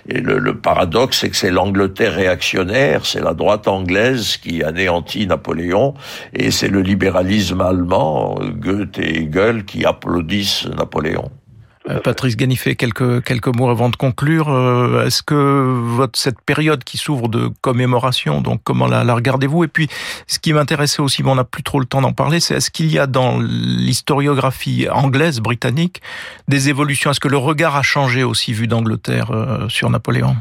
Et, 0.09 0.21
le, 0.21 0.39
le, 0.39 0.57
paradoxe, 0.57 1.21
c'est 1.21 1.31
que 1.31 1.37
c'est 1.37 1.51
l'Angleterre 1.51 2.15
réactionnaire, 2.15 3.07
c'est 3.07 3.23
la 3.23 3.35
droite 3.35 3.69
anglaise 3.69 4.37
qui 4.37 4.65
anéantit 4.65 5.27
Napoléon, 5.27 5.95
et 6.35 6.51
c'est 6.51 6.69
le 6.69 6.83
libéralisme 6.83 7.61
allemand, 7.61 8.39
Goethe 8.41 8.99
et 8.99 9.23
Hegel, 9.23 9.65
qui 9.65 9.85
applaudissent 9.85 10.67
Napoléon. 10.67 11.31
Euh, 11.91 12.01
Patrice 12.01 12.37
Ganifet, 12.37 12.75
quelques, 12.77 13.25
quelques 13.25 13.49
mots 13.49 13.69
avant 13.69 13.89
de 13.89 13.97
conclure. 13.97 14.49
Euh, 14.49 15.07
est-ce 15.07 15.23
que 15.23 15.35
votre, 15.35 16.19
cette 16.19 16.41
période 16.41 16.85
qui 16.85 16.97
s'ouvre 16.97 17.29
de 17.29 17.49
commémoration, 17.61 18.41
donc 18.41 18.61
comment 18.65 18.87
la, 18.87 19.05
la 19.05 19.15
regardez-vous? 19.15 19.65
Et 19.65 19.69
puis, 19.69 19.89
ce 20.27 20.39
qui 20.39 20.53
m'intéressait 20.53 21.03
aussi, 21.03 21.23
mais 21.23 21.31
on 21.31 21.35
n'a 21.35 21.45
plus 21.45 21.63
trop 21.63 21.81
le 21.81 21.87
temps 21.87 22.01
d'en 22.01 22.13
parler, 22.13 22.41
c'est 22.41 22.55
est-ce 22.55 22.71
qu'il 22.71 22.93
y 22.93 22.99
a 22.99 23.07
dans 23.07 23.39
l'historiographie 23.41 24.89
anglaise, 24.91 25.41
britannique, 25.41 26.01
des 26.49 26.69
évolutions? 26.69 27.11
Est-ce 27.11 27.21
que 27.21 27.29
le 27.29 27.37
regard 27.37 27.77
a 27.77 27.83
changé 27.83 28.23
aussi 28.23 28.53
vu 28.53 28.67
d'Angleterre 28.67 29.31
euh, 29.31 29.69
sur 29.69 29.91
Napoléon? 29.91 30.37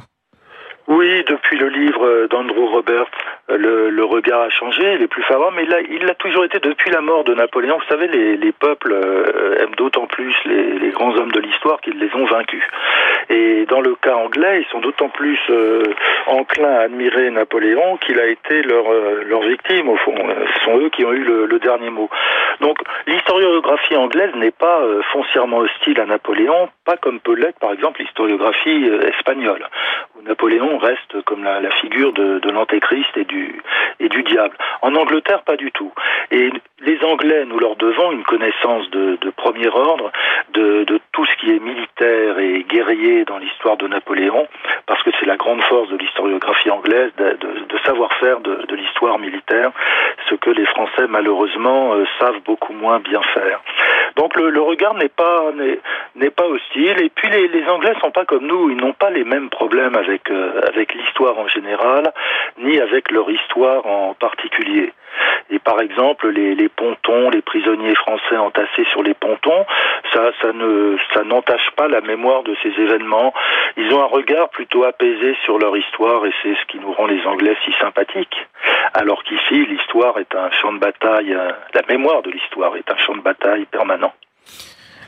Oui, 0.88 1.23
depuis 1.29 1.57
le 1.57 1.69
livre 1.69 2.27
d'Andrew 2.31 2.67
Roberts, 2.73 3.12
le, 3.57 4.03
regard 4.03 4.41
a 4.41 4.49
changé, 4.49 4.93
il 4.95 5.01
est 5.01 5.07
plus 5.07 5.23
favorable, 5.23 5.57
mais 5.57 5.67
il 5.89 6.05
l'a 6.05 6.15
toujours 6.15 6.45
été 6.45 6.59
depuis 6.59 6.89
la 6.91 7.01
mort 7.01 7.23
de 7.23 7.33
Napoléon. 7.33 7.77
Vous 7.77 7.88
savez, 7.88 8.07
les, 8.07 8.38
les 8.38 8.51
peuples 8.51 8.93
euh, 8.93 9.57
aiment 9.59 9.75
d'autant 9.75 10.07
plus 10.07 10.33
les, 10.45 10.89
grands 10.89 11.15
hommes 11.15 11.31
de 11.31 11.39
l'histoire 11.39 11.79
qu'ils 11.81 11.97
les 11.97 12.13
ont 12.15 12.25
vaincus. 12.25 12.63
Et 13.29 13.65
dans 13.67 13.81
le 13.81 13.95
cas 13.95 14.15
anglais, 14.15 14.62
ils 14.62 14.71
sont 14.71 14.79
d'autant 14.79 15.09
plus 15.09 15.39
euh, 15.49 15.83
enclins 16.27 16.73
à 16.73 16.81
admirer 16.81 17.29
Napoléon 17.29 17.97
qu'il 17.97 18.19
a 18.19 18.25
été 18.25 18.62
leur, 18.63 18.91
euh, 18.91 19.47
victime, 19.47 19.89
au 19.89 19.95
fond. 19.97 20.15
Ce 20.55 20.65
sont 20.65 20.77
eux 20.77 20.89
qui 20.89 21.05
ont 21.05 21.13
eu 21.13 21.23
le, 21.23 21.59
dernier 21.59 21.89
mot. 21.89 22.09
Donc, 22.62 22.77
l'historiographie 23.05 23.95
anglaise 23.97 24.33
n'est 24.35 24.51
pas 24.51 24.81
foncièrement 25.12 25.57
hostile 25.57 25.99
à 25.99 26.05
Napoléon, 26.05 26.69
pas 26.85 26.95
comme 26.95 27.19
peut 27.19 27.35
l'être, 27.35 27.59
par 27.59 27.73
exemple, 27.73 28.01
l'historiographie 28.01 28.89
espagnole, 29.09 29.67
où 30.15 30.21
Napoléon 30.25 30.77
reste 30.77 31.21
comme 31.25 31.43
la, 31.43 31.69
figure 31.81 32.13
de 32.13 32.49
l'antéchrist 32.49 33.15
et 33.17 33.25
du 33.25 33.38
et 33.99 34.10
du 34.10 34.23
diable. 34.23 34.56
En 34.82 34.95
Angleterre, 34.95 35.43
pas 35.43 35.58
du 35.58 35.71
tout. 35.71 35.91
Et 36.32 36.52
les 36.82 37.04
Anglais, 37.04 37.45
nous 37.45 37.60
leur 37.60 37.75
devons 37.75 38.12
une 38.12 38.23
connaissance 38.23 38.89
de, 38.91 39.17
premier 39.36 39.67
ordre 39.67 40.12
de, 40.54 40.86
tout 41.12 41.25
ce 41.25 41.36
qui 41.38 41.52
est 41.52 41.60
militaire 41.60 42.39
et 42.39 42.63
guerrier 42.63 43.25
dans 43.25 43.38
l'histoire 43.38 43.78
de 43.78 43.88
Napoléon, 43.88 44.47
parce 44.86 45.02
que 45.04 45.10
c'est 45.19 45.25
la 45.25 45.38
grande 45.38 45.62
force 45.63 45.89
de 45.89 45.97
l'historiographie 45.97 46.69
anglaise 46.69 47.12
de, 47.17 47.38
savoir 47.86 48.13
faire 48.13 48.39
de, 48.39 48.75
l'histoire 48.75 49.19
militaire, 49.19 49.71
ce 50.30 50.36
que 50.36 50.49
les 50.49 50.65
Français 50.65 51.08
malheureusement 51.10 51.93
euh, 51.93 52.06
savent 52.19 52.39
beaucoup 52.45 52.73
moins 52.73 52.99
bien 52.99 53.21
faire. 53.34 53.62
Donc 54.15 54.36
le, 54.36 54.62
regard 54.62 54.93
n'est 54.95 55.10
pas 55.10 55.45
n'est 56.15 56.30
pas 56.30 56.45
hostile. 56.45 57.02
Et 57.02 57.10
puis 57.10 57.30
les, 57.30 57.47
les 57.47 57.65
Anglais 57.67 57.93
sont 58.02 58.12
pas 58.12 58.25
comme 58.25 58.45
nous, 58.45 58.69
ils 58.69 58.78
n'ont 58.78 58.93
pas 58.93 59.10
les 59.10 59.23
mêmes 59.23 59.49
problèmes 59.49 59.95
avec 59.95 60.30
euh, 60.30 60.62
avec 60.67 60.93
l'histoire 60.93 61.38
en 61.38 61.47
général, 61.47 62.12
ni 62.58 62.80
avec 62.80 63.12
leur 63.12 63.28
histoire 63.29 63.85
en 63.85 64.13
particulier. 64.13 64.93
Et 65.51 65.59
par 65.59 65.81
exemple, 65.81 66.29
les, 66.29 66.53
les, 66.53 66.69
pontons, 66.69 67.29
les 67.29 67.41
prisonniers 67.41 67.95
français 67.95 68.37
entassés 68.37 68.85
sur 68.91 69.01
les 69.01 69.13
pontons, 69.13 69.65
ça, 70.13 70.31
ça 70.41 70.53
ne, 70.53 70.97
ça 71.13 71.23
n'entache 71.23 71.71
pas 71.75 71.87
la 71.87 72.01
mémoire 72.01 72.43
de 72.43 72.55
ces 72.61 72.69
événements. 72.69 73.33
Ils 73.77 73.91
ont 73.93 74.01
un 74.01 74.07
regard 74.07 74.49
plutôt 74.49 74.83
apaisé 74.83 75.35
sur 75.43 75.57
leur 75.57 75.75
histoire 75.75 76.25
et 76.25 76.31
c'est 76.43 76.53
ce 76.53 76.65
qui 76.67 76.79
nous 76.79 76.93
rend 76.93 77.07
les 77.07 77.23
Anglais 77.25 77.55
si 77.65 77.71
sympathiques. 77.79 78.47
Alors 78.93 79.23
qu'ici, 79.23 79.65
l'histoire 79.65 80.17
est 80.19 80.35
un 80.35 80.51
champ 80.51 80.73
de 80.73 80.79
bataille, 80.79 81.33
euh, 81.33 81.51
la 81.73 81.81
mémoire 81.89 82.21
de 82.21 82.29
l'histoire 82.29 82.75
est 82.75 82.89
un 82.91 82.97
champ 82.97 83.15
de 83.15 83.21
bataille 83.21 83.65
permanent. 83.65 84.13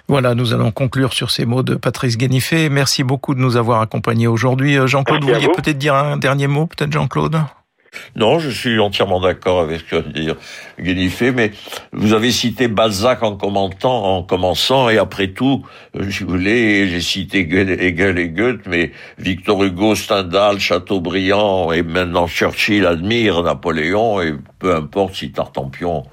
Voilà, 0.07 0.35
nous 0.35 0.53
allons 0.53 0.71
conclure 0.71 1.13
sur 1.13 1.31
ces 1.31 1.45
mots 1.45 1.63
de 1.63 1.75
Patrice 1.75 2.17
Guénifé. 2.17 2.69
Merci 2.69 3.03
beaucoup 3.03 3.33
de 3.33 3.39
nous 3.39 3.55
avoir 3.55 3.81
accompagnés 3.81 4.27
aujourd'hui. 4.27 4.77
Euh, 4.77 4.87
Jean-Claude, 4.87 5.23
vous 5.23 5.33
vouliez 5.33 5.47
peut-être 5.47 5.77
dire 5.77 5.93
un 5.95 6.17
dernier 6.17 6.47
mot, 6.47 6.65
peut-être 6.65 6.91
Jean-Claude? 6.91 7.37
Non, 8.15 8.39
je 8.39 8.49
suis 8.49 8.79
entièrement 8.79 9.19
d'accord 9.19 9.61
avec 9.61 9.81
ce 9.81 9.95
que 9.95 10.09
dire 10.09 10.35
Guénifé, 10.79 11.31
mais 11.31 11.51
vous 11.91 12.13
avez 12.13 12.31
cité 12.31 12.67
Balzac 12.67 13.23
en 13.23 13.35
commentant, 13.35 14.17
en 14.17 14.23
commençant, 14.23 14.89
et 14.89 14.97
après 14.97 15.27
tout, 15.27 15.65
euh, 15.95 16.05
je 16.07 16.25
voulais, 16.25 16.87
j'ai 16.87 17.01
cité 17.01 17.39
Hegel 17.39 18.17
et 18.17 18.29
Goethe, 18.29 18.65
mais 18.67 18.91
Victor 19.17 19.63
Hugo, 19.63 19.95
Stendhal, 19.95 20.59
Chateaubriand, 20.59 21.71
et 21.71 21.83
maintenant 21.83 22.27
Churchill 22.27 22.85
admire 22.85 23.43
Napoléon, 23.43 24.21
et 24.21 24.33
peu 24.59 24.75
importe 24.75 25.15
si 25.15 25.31
Tartampion. 25.31 26.03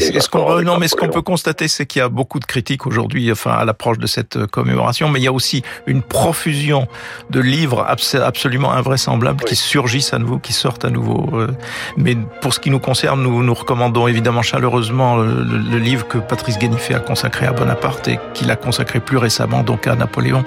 Est-ce 0.00 0.28
qu'on, 0.28 0.62
non, 0.62 0.78
mais 0.78 0.88
ce 0.88 0.96
qu'on 0.96 1.08
peut 1.08 1.22
constater, 1.22 1.68
c'est 1.68 1.86
qu'il 1.86 2.00
y 2.00 2.02
a 2.02 2.08
beaucoup 2.08 2.40
de 2.40 2.44
critiques 2.44 2.86
aujourd'hui, 2.86 3.30
enfin, 3.32 3.52
à 3.52 3.64
l'approche 3.64 3.98
de 3.98 4.06
cette 4.06 4.36
euh, 4.36 4.46
commémoration, 4.46 5.08
mais 5.08 5.20
il 5.20 5.24
y 5.24 5.28
a 5.28 5.32
aussi 5.32 5.62
une 5.86 6.02
profusion 6.02 6.86
de 7.30 7.40
livres 7.40 7.84
absolument 7.86 8.72
invraisemblables 8.72 9.44
qui 9.44 9.56
surgissent 9.56 10.12
à 10.12 10.18
nouveau, 10.18 10.38
qui 10.38 10.52
sortent 10.52 10.84
à 10.84 10.90
nouveau. 10.90 11.15
Euh. 11.32 11.48
Mais 11.96 12.16
pour 12.40 12.54
ce 12.54 12.60
qui 12.60 12.70
nous 12.70 12.78
concerne, 12.78 13.22
nous 13.22 13.42
nous 13.42 13.54
recommandons 13.54 14.06
évidemment 14.06 14.42
chaleureusement 14.42 15.16
le, 15.16 15.78
livre 15.78 16.08
que 16.08 16.18
Patrice 16.18 16.58
Guénifé 16.58 16.94
a 16.94 16.98
consacré 16.98 17.46
à 17.46 17.52
Bonaparte 17.52 18.08
et 18.08 18.18
qu'il 18.34 18.50
a 18.50 18.56
consacré 18.56 19.00
plus 19.00 19.18
récemment 19.18 19.64
à 19.86 19.94
Napoléon 19.94 20.44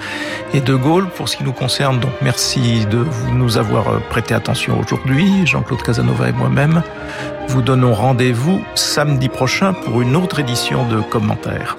et 0.54 0.60
De 0.60 0.74
Gaulle. 0.74 1.08
Pour 1.08 1.28
ce 1.28 1.36
qui 1.36 1.44
nous 1.44 1.52
concerne, 1.52 2.00
donc 2.00 2.12
merci 2.22 2.86
de 2.86 3.06
nous 3.32 3.58
avoir 3.58 3.88
euh, 3.88 3.98
prêté 4.10 4.34
attention 4.34 4.78
aujourd'hui, 4.78 5.46
Jean-Claude 5.46 5.82
Casanova 5.82 6.28
et 6.28 6.32
moi-même 6.32 6.82
vous 7.50 7.62
donnons 7.62 7.94
rendez-vous 7.94 8.62
samedi 8.76 9.28
prochain 9.28 9.72
pour 9.72 10.02
une 10.02 10.14
autre 10.14 10.38
édition 10.38 10.86
de 10.86 11.00
commentaires. 11.00 11.76